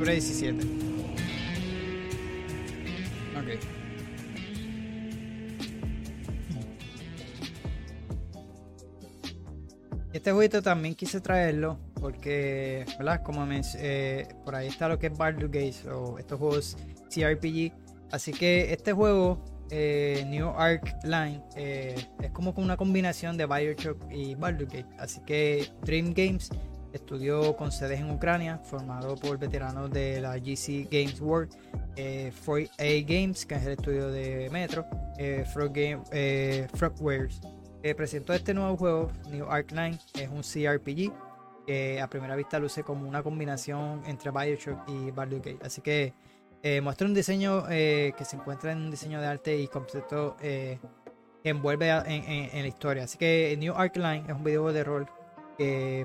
[0.00, 0.64] Octubre 17.
[3.36, 3.60] Ok.
[10.14, 12.86] Este jueguito también quise traerlo porque.
[13.24, 13.46] Como
[13.76, 16.78] eh, por ahí está lo que es Baldur's Gate o estos juegos
[17.14, 17.70] CRPG.
[18.10, 24.10] Así que este juego, eh, New Arc Line, eh, es como una combinación de Bioshock
[24.10, 24.96] y Baldur's Gate.
[24.98, 26.48] Así que Dream Games
[26.92, 31.50] estudió con sedes en Ucrania, formado por veteranos de la GC Games World,
[31.96, 34.86] eh, 4A Games, que es el estudio de Metro,
[35.18, 37.40] eh, Frog eh, Frogwares.
[37.96, 41.12] Presentó este nuevo juego, New Arc Line, es un CRPG
[41.66, 45.64] que a primera vista luce como una combinación entre Bioshock y Baldur's Gate.
[45.64, 46.12] Así que
[46.62, 50.36] eh, muestra un diseño eh, que se encuentra en un diseño de arte y concepto
[50.38, 50.78] que
[51.42, 53.04] envuelve en la historia.
[53.04, 55.06] Así que New Arc Line es un videojuego de rol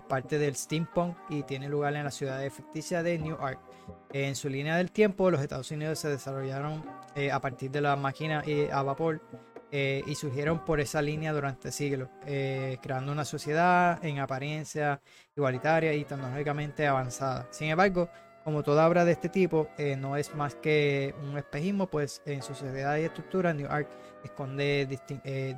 [0.08, 3.60] parte del steampunk y tiene lugar en la ciudad ficticia de New Ark.
[4.12, 6.84] En su línea del tiempo, los Estados Unidos se desarrollaron
[7.16, 9.22] eh, a partir de la máquina eh, a vapor
[9.72, 15.02] eh, y surgieron por esa línea durante siglos, eh, creando una sociedad en apariencia
[15.36, 17.48] igualitaria y tecnológicamente avanzada.
[17.52, 18.10] Sin embargo,
[18.44, 22.54] como toda obra de este tipo, no es más que un espejismo, pues en su
[22.54, 23.88] sociedad y estructura, New Ark
[24.24, 24.88] esconde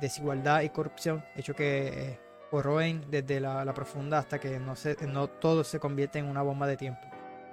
[0.00, 2.18] desigualdad y corrupción, hecho que
[2.48, 6.26] eh, corroen desde la, la profunda hasta que no, se, no todo se convierte en
[6.26, 7.00] una bomba de tiempo.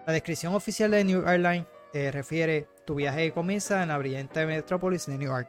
[0.05, 5.05] La descripción oficial de New Airline eh, refiere tu viaje comienza en la brillante metrópolis
[5.07, 5.47] de New York.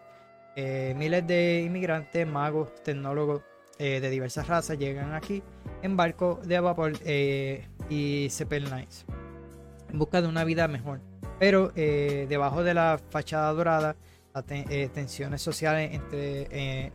[0.57, 3.43] Eh, miles de inmigrantes, magos, tecnólogos
[3.79, 5.43] eh, de diversas razas llegan aquí
[5.83, 9.05] en barcos de vapor eh, y Zeppelins
[9.91, 11.01] en busca de una vida mejor.
[11.39, 13.97] Pero eh, debajo de la fachada dorada,
[14.35, 16.93] las ten- eh, tensiones sociales entre,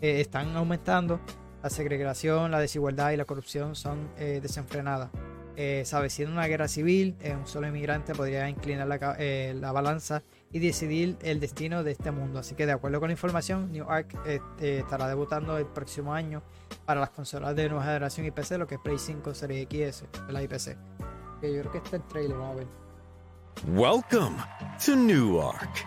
[0.00, 1.20] están aumentando.
[1.62, 5.10] La segregación, la desigualdad y la corrupción son eh, desenfrenadas.
[5.56, 9.72] Eh, se avecina una guerra civil, eh, un solo inmigrante podría inclinar la, eh, la
[9.72, 12.38] balanza y decidir el destino de este mundo.
[12.38, 16.42] Así que de acuerdo con la información, New Ark eh, estará debutando el próximo año
[16.86, 20.04] para las consolas de nueva generación y PC, lo que es Play 5, Series XS,
[20.30, 20.78] la IPC.
[21.42, 22.66] Que yo creo que este es el trailer, vamos a ver.
[23.74, 24.36] Welcome
[24.86, 25.84] to Newark,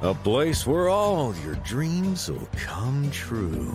[0.00, 3.70] a place where all your dreams will come true.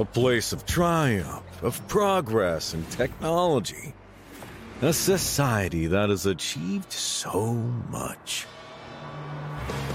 [0.00, 3.92] A place of triumph, of progress and technology.
[4.80, 7.52] A society that has achieved so
[7.90, 8.46] much.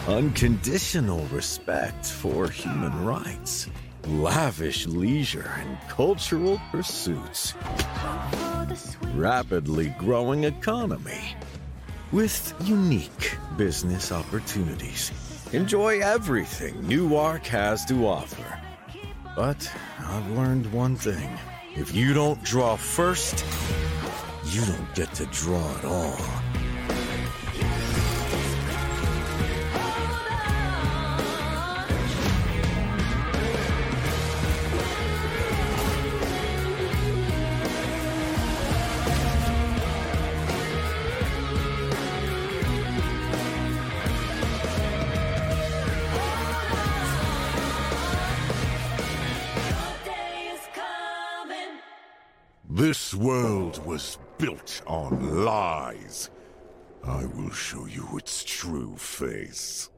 [0.07, 3.67] Unconditional respect for human rights,
[4.05, 7.55] lavish leisure and cultural pursuits,
[9.15, 11.35] rapidly growing economy
[12.11, 15.11] with unique business opportunities.
[15.51, 18.61] Enjoy everything Newark has to offer.
[19.35, 19.69] But
[20.07, 21.29] I've learned one thing.
[21.75, 23.43] If you don't draw first,
[24.45, 26.44] you don't get to draw at all.
[53.75, 56.29] World was built on lies.
[57.03, 59.89] I will show you its true face.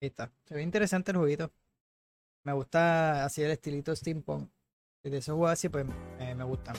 [0.00, 0.30] Ahí está.
[0.44, 1.50] Se ve interesante el jueguito.
[2.44, 4.50] Me gusta así el estilito steampunk.
[5.04, 5.86] Y de esos juegos así, pues
[6.18, 6.76] eh, me gustan.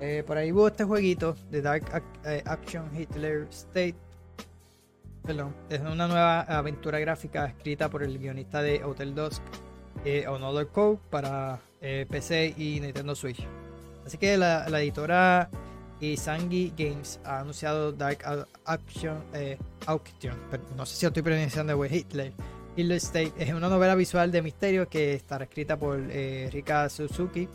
[0.00, 1.84] Eh, por ahí hubo este jueguito de Dark
[2.24, 3.96] eh, Action Hitler State.
[5.22, 5.54] Perdón.
[5.70, 9.42] Es una nueva aventura gráfica escrita por el guionista de Hotel Dusk,
[10.04, 13.40] eh, Another Code, para eh, PC y Nintendo Switch.
[14.06, 15.48] Así que la, la editora
[16.00, 18.18] Isangi Games ha anunciado Dark
[18.64, 20.36] Action eh, Auction,
[20.76, 22.32] no sé si estoy pronunciando de Hitler.
[22.76, 27.48] Hitler State es una novela visual de misterio que estará escrita por eh, Rika Suzuki,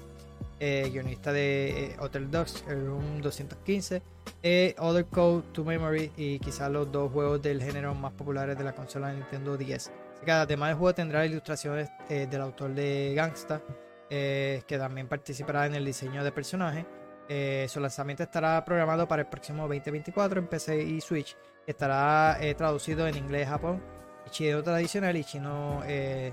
[0.59, 4.01] guionista de Hotel Dogs, Room 215,
[4.43, 8.63] eh, Other Code to Memory y quizás los dos juegos del género más populares de
[8.63, 9.91] la consola Nintendo 10.
[10.17, 13.61] Así que además el juego tendrá ilustraciones eh, del autor de Gangsta,
[14.09, 16.85] eh, que también participará en el diseño de personajes.
[17.29, 21.37] Eh, su lanzamiento estará programado para el próximo 2024 en PC y Switch.
[21.67, 23.83] Estará traducido en inglés, Japón,
[24.31, 25.83] chino tradicional y chino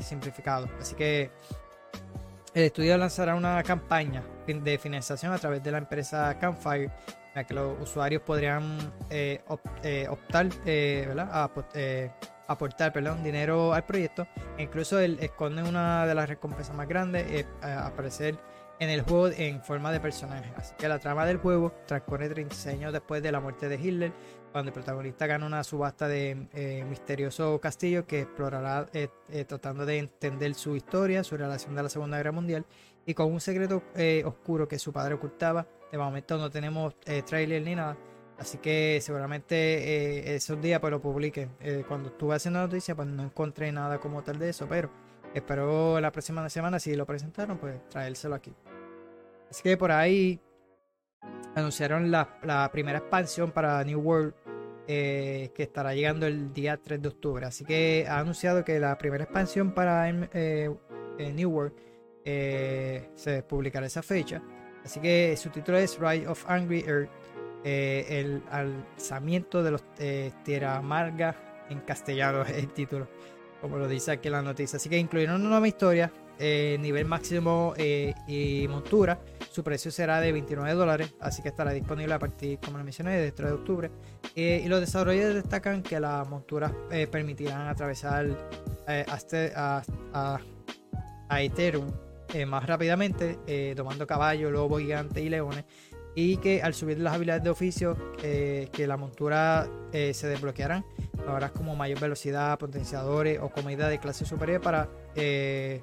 [0.01, 0.66] simplificado.
[0.80, 1.30] Así que
[2.55, 7.45] el estudio lanzará una campaña de financiación a través de la empresa Campfire, en la
[7.45, 8.78] que los usuarios podrían
[9.49, 9.61] op-
[10.09, 11.28] optar, ¿verdad?
[11.32, 12.11] A eh,
[12.47, 14.26] aportar perdón, dinero al proyecto.
[14.57, 18.38] E incluso él esconde una de las recompensas más grandes, eh, aparecer
[18.80, 20.53] en el juego en forma de personaje.
[20.57, 24.12] Así que la trama del juego transcurre 36 años después de la muerte de Hitler,
[24.53, 29.09] cuando el protagonista gana una subasta de eh, misterioso castillo que explorará eh,
[29.47, 32.66] tratando de entender su historia, su relación de la Segunda Guerra Mundial
[33.07, 33.82] y con un secreto
[34.24, 35.66] oscuro que su padre ocultaba.
[35.92, 36.95] De momento no tenemos
[37.26, 37.97] trailer ni nada.
[38.39, 41.51] Así que seguramente eh, esos días pues lo publiquen.
[41.61, 44.91] Eh, cuando estuve haciendo la noticia pues no encontré nada como tal de eso, pero
[45.32, 48.53] espero la próxima semana si lo presentaron pues traérselo aquí.
[49.51, 50.41] Así que por ahí
[51.55, 54.35] anunciaron la, primera expansión para New World
[54.89, 57.47] eh, que estará llegando el día 3 de octubre.
[57.47, 60.74] Así que ha anunciado que la primera expansión para eh,
[61.18, 61.72] New World
[63.14, 64.43] se publicará esa fecha.
[64.85, 67.11] Así que su título es Ride of Angry Earth.
[67.65, 71.35] Eh, el alzamiento de los eh, Tierra Amarga
[71.71, 73.09] en castellano es el título,
[73.61, 74.77] como lo dice aquí la noticia.
[74.77, 79.19] Así que incluyeron una nueva historia, eh, nivel máximo eh, y montura.
[79.51, 83.19] Su precio será de 29 dólares, así que estará disponible a partir, como lo mencioné,
[83.19, 83.91] del 3 de octubre.
[84.35, 86.73] Y los desarrolladores destacan que las monturas
[87.11, 88.27] permitirán atravesar
[89.07, 90.41] hasta, a, a,
[91.29, 91.91] a Ethereum
[92.49, 93.39] más rápidamente,
[93.77, 95.65] tomando caballo, lobo gigante y leones.
[96.17, 100.85] Y que al subir las habilidades de oficio, eh, que la montura eh, se desbloquearán.
[101.27, 105.81] Habrá como mayor velocidad, potenciadores o comida de clase superior para eh,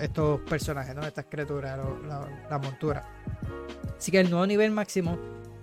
[0.00, 1.06] estos personajes, ¿no?
[1.06, 3.04] estas criaturas, lo- la, la montura.
[3.96, 5.18] Así que el nuevo nivel máximo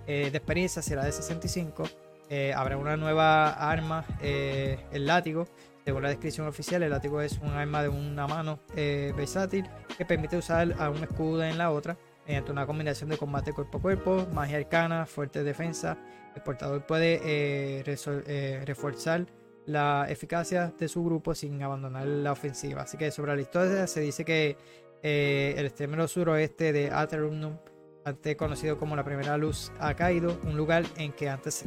[0.06, 1.84] de experiencia será de 65.
[2.28, 5.46] Eh, habrá una nueva arma, el látigo.
[5.84, 10.36] Según la descripción oficial, el látigo es un arma de una mano versátil que permite
[10.36, 11.96] usar a un escudo en la otra
[12.26, 15.98] mediante una combinación de combate cuerpo a cuerpo, magia arcana, fuerte defensa.
[16.34, 17.84] El portador puede eh,
[18.26, 19.26] eh, reforzar
[19.66, 22.82] la eficacia de su grupo sin abandonar la ofensiva.
[22.82, 24.56] Así que sobre la historia se dice que
[25.02, 27.56] eh, el extremo suroeste de Aeternum,
[28.04, 31.64] antes conocido como la primera luz, ha caído, un lugar en que antes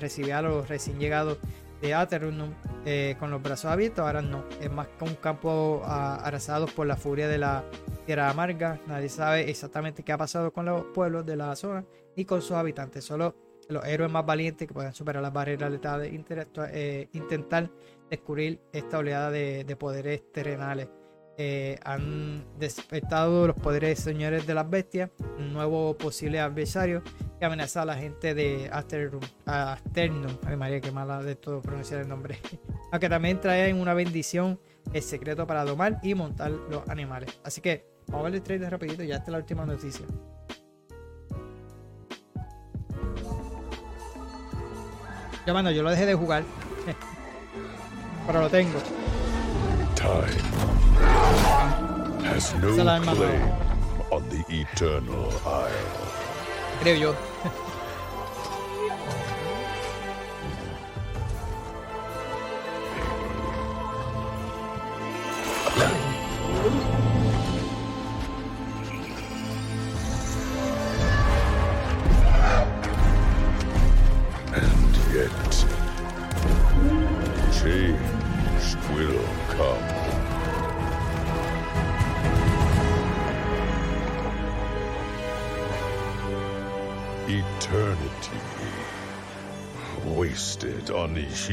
[0.00, 1.38] recibía a los recién llegados
[1.82, 2.54] de Aeternum
[2.86, 6.86] eh, con los brazos abiertos, ahora no, es más que un campo ah, arrasado por
[6.86, 7.64] la furia de la
[8.06, 11.84] tierra amarga, nadie sabe exactamente qué ha pasado con los pueblos de la zona
[12.16, 13.34] ni con sus habitantes, solo
[13.68, 17.70] los héroes más valientes que puedan superar las barreras letales intelectua- eh, intentar
[18.08, 20.88] descubrir esta oleada de poderes terrenales
[21.38, 27.02] eh, han despertado los poderes señores de las bestias, un nuevo posible adversario
[27.38, 29.22] que amenaza a la gente de Asternum.
[29.46, 30.36] Asternum.
[30.44, 32.38] Ay María, qué mala de todo pronunciar el nombre.
[32.92, 34.60] Aunque también traen una bendición,
[34.92, 37.40] el secreto para domar y montar los animales.
[37.44, 40.04] Así que vamos a ver el trailer rapidito, ya está la última noticia.
[45.46, 46.44] Yo, mando, yo lo dejé de jugar.
[48.26, 48.78] Pero lo tengo.
[50.02, 50.42] Time
[52.24, 53.40] has no Esa es la arma claim
[54.10, 56.80] on the Eternal Isle.
[56.80, 57.14] Creo yo.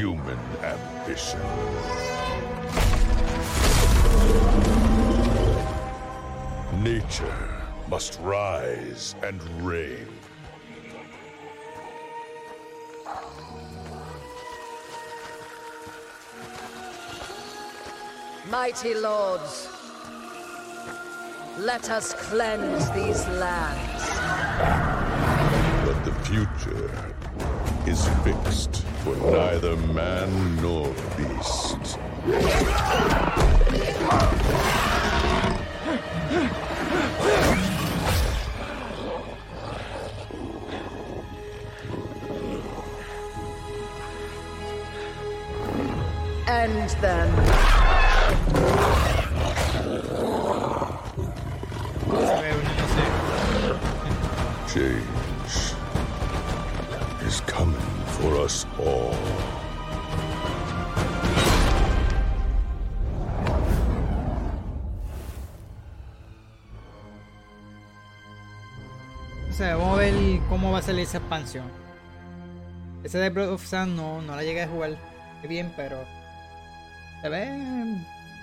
[0.00, 1.38] Human ambition.
[6.82, 7.50] Nature
[7.86, 10.08] must rise and reign.
[18.48, 19.68] Mighty lords,
[21.58, 24.02] let us cleanse these lands.
[25.84, 26.90] But the future
[27.86, 31.98] is fixed for neither man nor beast.
[46.46, 47.59] And them.
[71.10, 71.64] Esa expansión.
[73.02, 74.96] Ese de Blood of Sun no, no la llegué a jugar
[75.48, 75.96] bien, pero
[77.22, 77.46] se ve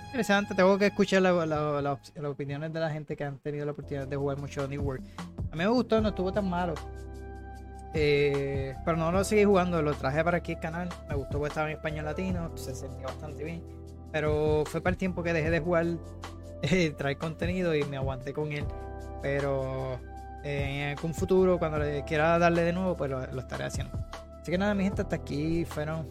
[0.08, 0.54] interesante.
[0.56, 3.72] Tengo que escuchar la- la- la- las opiniones de la gente que han tenido la
[3.72, 5.06] oportunidad de jugar mucho New World.
[5.52, 6.74] A mí me gustó, no estuvo tan malo.
[7.94, 10.90] Eh, pero no lo seguí jugando, lo traje para aquí el canal.
[11.08, 13.64] Me gustó porque estaba en español latino, se sentía bastante bien.
[14.12, 15.86] Pero fue para el tiempo que dejé de jugar,
[16.64, 18.66] eh, traer contenido y me aguanté con él.
[19.22, 20.00] Pero
[20.44, 23.98] en algún futuro, cuando le quiera darle de nuevo, pues lo, estaré haciendo.
[24.42, 26.08] Así que nada, mi gente, hasta aquí fueron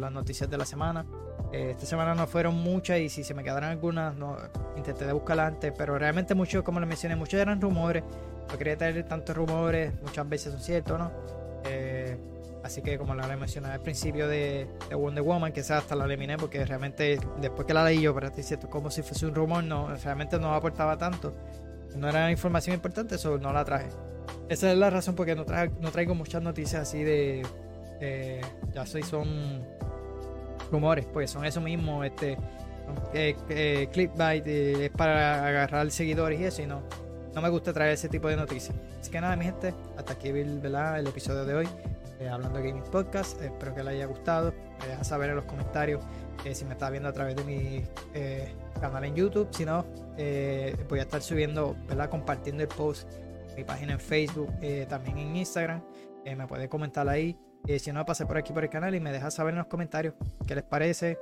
[0.00, 1.06] las noticias de la semana.
[1.52, 4.36] Eh, esta semana no fueron muchas y si se me quedaron algunas, no,
[4.76, 8.02] intenté de buscarlas antes, pero realmente muchos, como les mencioné, muchos eran rumores.
[8.50, 11.10] No quería traer tantos rumores, muchas veces son ciertos, ¿no?
[11.64, 12.18] Eh,
[12.64, 16.04] así que como la mencioné al principio de, de Wonder Woman, que esa hasta la
[16.04, 19.34] eliminé porque realmente después que la leí yo, pero estoy cierto, como si fuese un
[19.34, 21.34] rumor, no, realmente no aportaba tanto.
[21.96, 23.88] No era información importante, eso no la traje.
[24.48, 27.42] Esa es la razón por no, traje- no traigo muchas noticias así de...
[28.72, 29.62] ya soy son
[30.70, 32.32] rumores, pues son eso mismo, este,
[33.12, 33.88] eh, eh,
[34.46, 36.82] eh, es para agarrar seguidores y eso, y no,
[37.34, 38.76] no me gusta traer ese tipo de noticias.
[39.00, 40.98] Así que nada, mi gente, hasta aquí ¿verdad?
[40.98, 41.68] el episodio de hoy,
[42.20, 44.52] eh, hablando de Gaming Podcast, espero que les haya gustado,
[44.86, 46.02] deja saber en los comentarios
[46.44, 47.82] eh, si me estás viendo a través de mi
[48.14, 49.84] eh, canal en YouTube, si no,
[50.16, 52.08] eh, voy a estar subiendo, ¿verdad?
[52.10, 53.08] compartiendo el post
[53.56, 55.82] mi página en Facebook, eh, también en Instagram,
[56.24, 57.36] me puede comentar ahí.
[57.80, 60.14] Si no, pase por aquí por el canal y me deja saber en los comentarios
[60.46, 61.18] qué les parece,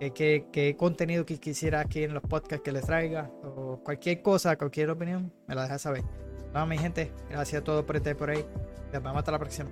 [0.00, 4.90] qué, contenido que quisiera aquí en los podcasts que les traiga, o cualquier cosa, cualquier
[4.90, 6.02] opinión, me la deja saber.
[6.52, 8.44] Nada, mi gente, gracias a todos por estar por ahí.
[8.92, 9.70] Nos vemos hasta la próxima.